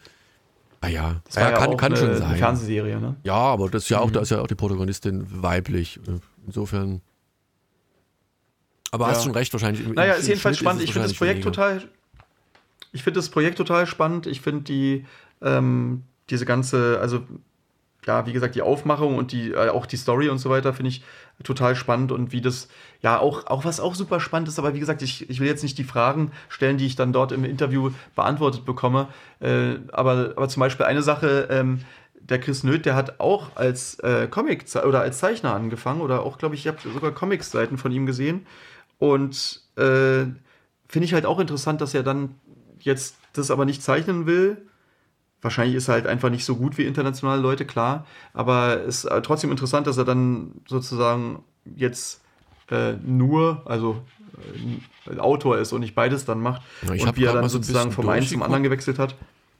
[0.82, 2.36] Ah ja, Das war ja, ja, kann, kann eine, schon eine sein.
[2.36, 3.16] Fernsehserie, ne?
[3.24, 4.12] Ja, aber das ist ja auch, Mhm.
[4.12, 5.99] da ist ja auch die Protagonistin weiblich.
[6.47, 7.01] Insofern.
[8.95, 9.12] Aber Ja.
[9.14, 9.84] hast schon recht, wahrscheinlich.
[9.84, 10.82] Im, Naja, im ist jedenfalls Schnitt spannend.
[10.82, 11.53] es Ich finde das Projekt weniger.
[11.53, 11.82] total.
[12.92, 14.26] Ich finde das Projekt total spannend.
[14.28, 15.05] Ich finde die
[15.42, 17.22] ähm, diese ganze, also
[18.07, 20.90] ja, wie gesagt, die Aufmachung und die äh, auch die Story und so weiter finde
[20.90, 21.03] ich
[21.42, 22.68] total spannend und wie das
[23.03, 24.59] ja auch auch was auch super spannend ist.
[24.61, 27.32] Aber wie gesagt, ich, ich will jetzt nicht die Fragen stellen, die ich dann dort
[27.32, 29.09] im Interview beantwortet bekomme.
[29.40, 31.49] Äh, aber aber zum Beispiel eine Sache.
[31.51, 31.80] Ähm,
[32.26, 36.38] der Chris Nöth, der hat auch als äh, Comic oder als Zeichner angefangen oder auch,
[36.38, 38.47] glaube ich, ich habe sogar Comics-Seiten von ihm gesehen.
[39.05, 40.24] Und äh,
[40.88, 42.36] finde ich halt auch interessant, dass er dann
[42.80, 44.57] jetzt das aber nicht zeichnen will.
[45.42, 48.07] Wahrscheinlich ist er halt einfach nicht so gut wie internationale Leute, klar.
[48.32, 51.44] Aber es ist trotzdem interessant, dass er dann sozusagen
[51.76, 52.22] jetzt
[52.70, 54.00] äh, nur, also
[55.11, 56.62] äh, Autor ist und nicht beides dann macht.
[56.86, 59.16] Ja, ich und wie er dann so sozusagen vom einen zum anderen gewechselt hat.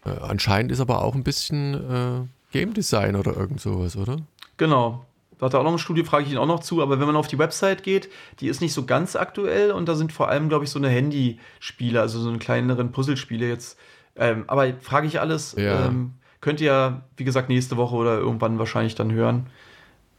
[0.07, 4.17] Äh, anscheinend ist aber auch ein bisschen äh, Game Design oder irgend sowas, oder?
[4.57, 5.05] Genau.
[5.39, 6.83] Da hat er auch noch ein Studio, frage ich ihn auch noch zu.
[6.83, 8.09] Aber wenn man auf die Website geht,
[8.41, 10.89] die ist nicht so ganz aktuell und da sind vor allem, glaube ich, so eine
[10.89, 13.79] Handyspiele, also so eine kleineren Puzzlespiele jetzt.
[14.17, 15.55] Ähm, aber frage ich alles.
[15.59, 15.87] Ja.
[15.87, 19.47] Ähm, könnt ihr, wie gesagt, nächste Woche oder irgendwann wahrscheinlich dann hören.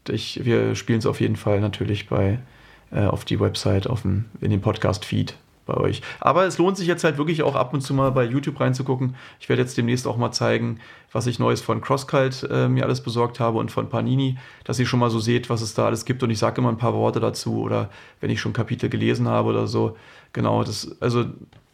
[0.08, 2.38] Ich, wir spielen es auf jeden Fall natürlich bei
[2.92, 5.36] äh, auf die Website, auf dem, in den Podcast-Feed
[5.66, 6.00] bei euch.
[6.20, 9.16] Aber es lohnt sich jetzt halt wirklich auch ab und zu mal bei YouTube reinzugucken.
[9.40, 10.80] Ich werde jetzt demnächst auch mal zeigen,
[11.12, 14.86] was ich Neues von CrossCult äh, mir alles besorgt habe und von Panini, dass ihr
[14.86, 16.22] schon mal so seht, was es da alles gibt.
[16.22, 17.90] Und ich sage immer ein paar Worte dazu oder
[18.20, 19.96] wenn ich schon Kapitel gelesen habe oder so.
[20.32, 21.24] Genau, das, also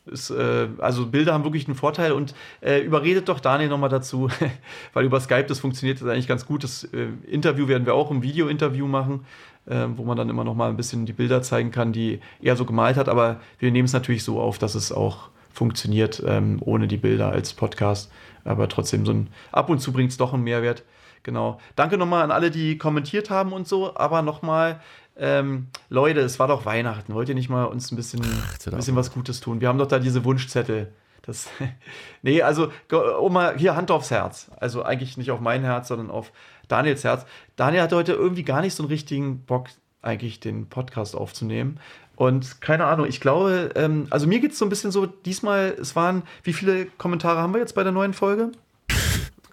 [0.06, 4.28] ist, äh, also Bilder haben wirklich einen Vorteil und äh, überredet doch Daniel nochmal dazu,
[4.92, 6.64] weil über Skype das funktioniert das eigentlich ganz gut.
[6.64, 9.24] Das äh, Interview werden wir auch im Video-Interview machen,
[9.66, 12.64] äh, wo man dann immer nochmal ein bisschen die Bilder zeigen kann, die er so
[12.64, 13.08] gemalt hat.
[13.08, 17.30] Aber wir nehmen es natürlich so auf, dass es auch funktioniert ähm, ohne die Bilder
[17.30, 18.10] als Podcast.
[18.44, 20.84] Aber trotzdem so ein ab und zu bringt es doch einen Mehrwert.
[21.22, 21.60] Genau.
[21.76, 23.94] Danke nochmal an alle, die kommentiert haben und so.
[23.96, 24.80] Aber nochmal,
[25.16, 27.14] ähm, Leute, es war doch Weihnachten.
[27.14, 29.60] Wollt ihr nicht mal uns ein bisschen, hör ein bisschen was Gutes tun?
[29.60, 30.92] Wir haben doch da diese Wunschzettel.
[31.22, 31.48] Das,
[32.22, 32.72] nee, also,
[33.20, 34.50] um mal hier Hand aufs Herz.
[34.58, 36.32] Also eigentlich nicht auf mein Herz, sondern auf
[36.72, 37.26] Daniels Herz.
[37.56, 39.68] Daniel hatte heute irgendwie gar nicht so einen richtigen Bock,
[40.00, 41.78] eigentlich den Podcast aufzunehmen.
[42.16, 45.76] Und keine Ahnung, ich glaube, ähm, also mir geht es so ein bisschen so, diesmal,
[45.78, 48.52] es waren, wie viele Kommentare haben wir jetzt bei der neuen Folge?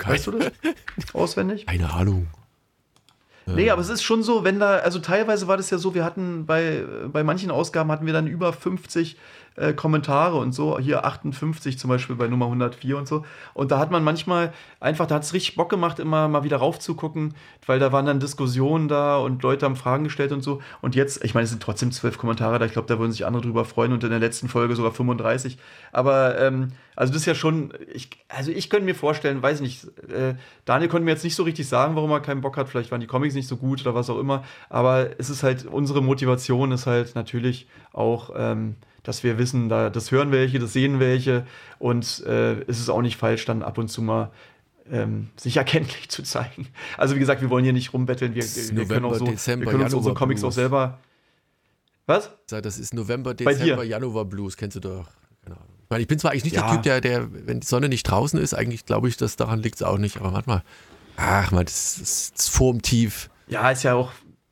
[0.02, 0.52] Weißt du das
[1.14, 1.66] auswendig?
[1.66, 2.28] Keine Ahnung.
[3.56, 6.06] Nee, aber es ist schon so, wenn da, also teilweise war das ja so, wir
[6.06, 9.18] hatten bei, bei manchen Ausgaben hatten wir dann über 50
[9.60, 13.26] äh, Kommentare und so, hier 58 zum Beispiel bei Nummer 104 und so.
[13.54, 16.58] Und da hat man manchmal einfach, da hat es richtig Bock gemacht, immer mal wieder
[16.58, 17.34] raufzugucken,
[17.66, 20.62] weil da waren dann Diskussionen da und Leute haben Fragen gestellt und so.
[20.82, 23.26] Und jetzt, ich meine, es sind trotzdem zwölf Kommentare da, ich glaube, da würden sich
[23.26, 25.58] andere drüber freuen und in der letzten Folge sogar 35.
[25.92, 29.86] Aber, ähm, also das ist ja schon, ich, also ich könnte mir vorstellen, weiß nicht,
[30.10, 30.36] äh,
[30.66, 32.70] Daniel konnte mir jetzt nicht so richtig sagen, warum er keinen Bock hat.
[32.70, 34.44] Vielleicht waren die Comics nicht so gut oder was auch immer.
[34.70, 38.76] Aber es ist halt, unsere Motivation ist halt natürlich auch, ähm,
[39.10, 41.44] dass wir wissen, da, das hören welche, das sehen welche.
[41.80, 44.30] Und äh, es ist auch nicht falsch, dann ab und zu mal
[44.92, 46.68] ähm, sich erkenntlich zu zeigen.
[46.96, 48.36] Also wie gesagt, wir wollen hier nicht rumbetteln.
[48.36, 51.00] Wir, ist wir können auch so, November, Dezember, wir können uns unsere Comics auch selber.
[52.06, 52.30] Was?
[52.48, 53.34] Das ist November?
[53.34, 55.08] Dezember, Januar Blues, kennst du doch.
[55.44, 56.68] Ich, meine, ich bin zwar eigentlich nicht Ja.
[56.68, 59.60] der Typ, der, der, wenn die Sonne nicht draußen ist, eigentlich glaube ich, dass daran
[59.60, 60.18] liegt es auch nicht.
[60.18, 60.62] Aber manchmal,
[61.18, 63.32] ach man, das ist das Formtief.
[63.48, 64.12] Ja, ist ja auch.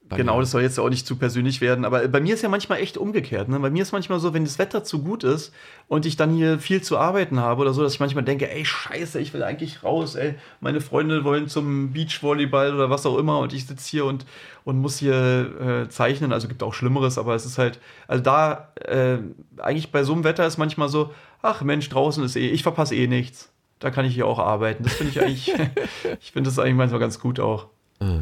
[0.10, 0.42] Bei genau, mir.
[0.42, 2.98] das soll jetzt auch nicht zu persönlich werden, aber bei mir ist ja manchmal echt
[2.98, 3.50] umgekehrt.
[3.50, 3.60] Ne?
[3.60, 5.54] Bei mir ist manchmal so, wenn das Wetter zu gut ist
[5.90, 8.64] und ich dann hier viel zu arbeiten habe oder so, dass ich manchmal denke, ey,
[8.64, 13.40] scheiße, ich will eigentlich raus, ey, meine Freunde wollen zum Beachvolleyball oder was auch immer
[13.40, 14.26] und ich sitze hier und,
[14.64, 16.32] und muss hier äh, zeichnen.
[16.32, 19.18] Also gibt auch Schlimmeres, aber es ist halt, also da, äh,
[19.58, 22.96] eigentlich bei so einem Wetter ist manchmal so, ach Mensch, draußen ist eh, ich verpasse
[22.96, 23.52] eh nichts.
[23.80, 24.84] Da kann ich hier auch arbeiten.
[24.84, 25.54] Das finde ich eigentlich,
[26.22, 27.68] ich finde das eigentlich manchmal ganz gut auch.
[28.00, 28.22] Ah.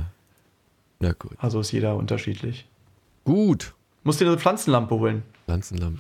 [1.00, 1.34] Na gut.
[1.38, 2.68] Also ist jeder unterschiedlich.
[3.24, 3.74] Gut.
[4.04, 5.24] Musst dir eine Pflanzenlampe holen.
[5.46, 6.00] Pflanzenlampe.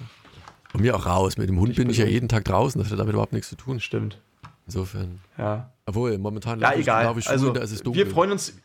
[0.70, 1.38] Von mir auch raus.
[1.38, 2.80] Mit dem Hund Ich bin ich ja jeden Tag draußen.
[2.82, 3.80] Das hat damit überhaupt nichts zu tun.
[3.80, 4.20] Stimmt.
[4.68, 5.20] Insofern.
[5.38, 5.72] Ja.
[5.86, 7.06] Obwohl, momentan Ja, egal.
[7.06, 8.06] laufe ich Also, da ist es dunkel.
[8.06, 8.58] wir freuen uns.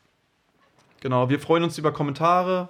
[1.01, 2.68] Genau, wir freuen uns über Kommentare.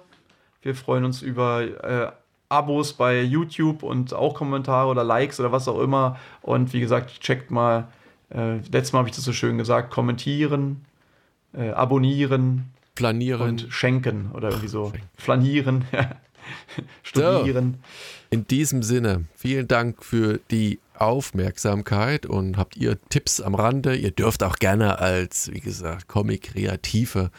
[0.61, 2.11] Wir freuen uns über äh,
[2.49, 6.17] Abos bei YouTube und auch Kommentare oder Likes oder was auch immer.
[6.41, 7.87] Und wie gesagt, checkt mal.
[8.29, 10.85] Äh, letztes Mal habe ich das so schön gesagt: kommentieren,
[11.53, 13.41] äh, abonnieren Planieren.
[13.41, 14.89] und schenken oder irgendwie so.
[14.89, 15.09] Schenken.
[15.17, 15.85] Flanieren.
[17.03, 17.77] studieren.
[17.81, 23.95] So, in diesem Sinne, vielen Dank für die Aufmerksamkeit und habt ihr Tipps am Rande.
[23.95, 27.31] Ihr dürft auch gerne als, wie gesagt, Comic-Kreative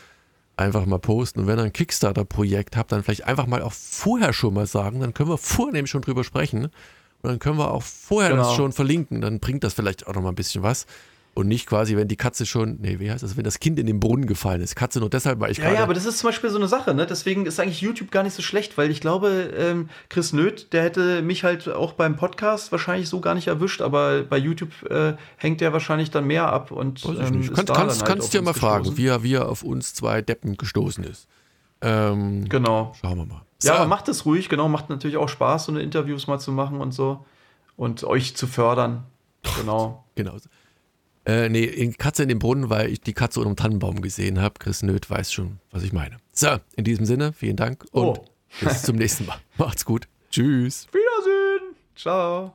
[0.57, 1.41] einfach mal posten.
[1.41, 5.01] Und wenn ihr ein Kickstarter-Projekt habt, dann vielleicht einfach mal auch vorher schon mal sagen.
[5.01, 6.65] Dann können wir vornehm schon drüber sprechen.
[6.65, 6.73] Und
[7.31, 8.43] dann können wir auch vorher genau.
[8.43, 9.21] das schon verlinken.
[9.21, 10.87] Dann bringt das vielleicht auch noch mal ein bisschen was.
[11.35, 13.87] Und nicht quasi, wenn die Katze schon, nee, wie heißt das, wenn das Kind in
[13.87, 14.77] den Brunnen gefallen ist.
[14.77, 16.93] Katze nur deshalb, weil ich Ja, ja, aber das ist zum Beispiel so eine Sache,
[16.93, 17.07] ne?
[17.07, 20.83] Deswegen ist eigentlich YouTube gar nicht so schlecht, weil ich glaube, ähm, Chris Nöth, der
[20.83, 25.15] hätte mich halt auch beim Podcast wahrscheinlich so gar nicht erwischt, aber bei YouTube äh,
[25.39, 28.99] hängt der wahrscheinlich dann mehr ab und ähm, Kann, kannst, halt kannst dir mal fragen,
[28.99, 31.29] wie er, wie er auf uns zwei Deppen gestoßen ist.
[31.81, 32.93] Ähm, genau.
[33.01, 33.43] Schauen wir mal.
[33.59, 33.69] So.
[33.69, 36.79] Ja, macht es ruhig, genau, macht natürlich auch Spaß, so eine Interviews mal zu machen
[36.81, 37.25] und so
[37.77, 39.05] und euch zu fördern.
[39.59, 40.05] Genau.
[40.15, 40.37] genau.
[41.25, 44.55] Äh, nee, Katze in den Brunnen, weil ich die Katze unter dem Tannenbaum gesehen habe.
[44.59, 46.17] Chris Nöth weiß schon, was ich meine.
[46.33, 48.25] So, in diesem Sinne, vielen Dank und oh.
[48.61, 49.39] bis zum nächsten Mal.
[49.57, 50.09] Macht's gut.
[50.31, 50.89] Tschüss.
[50.93, 51.77] Wiedersehen.
[51.95, 52.55] Ciao.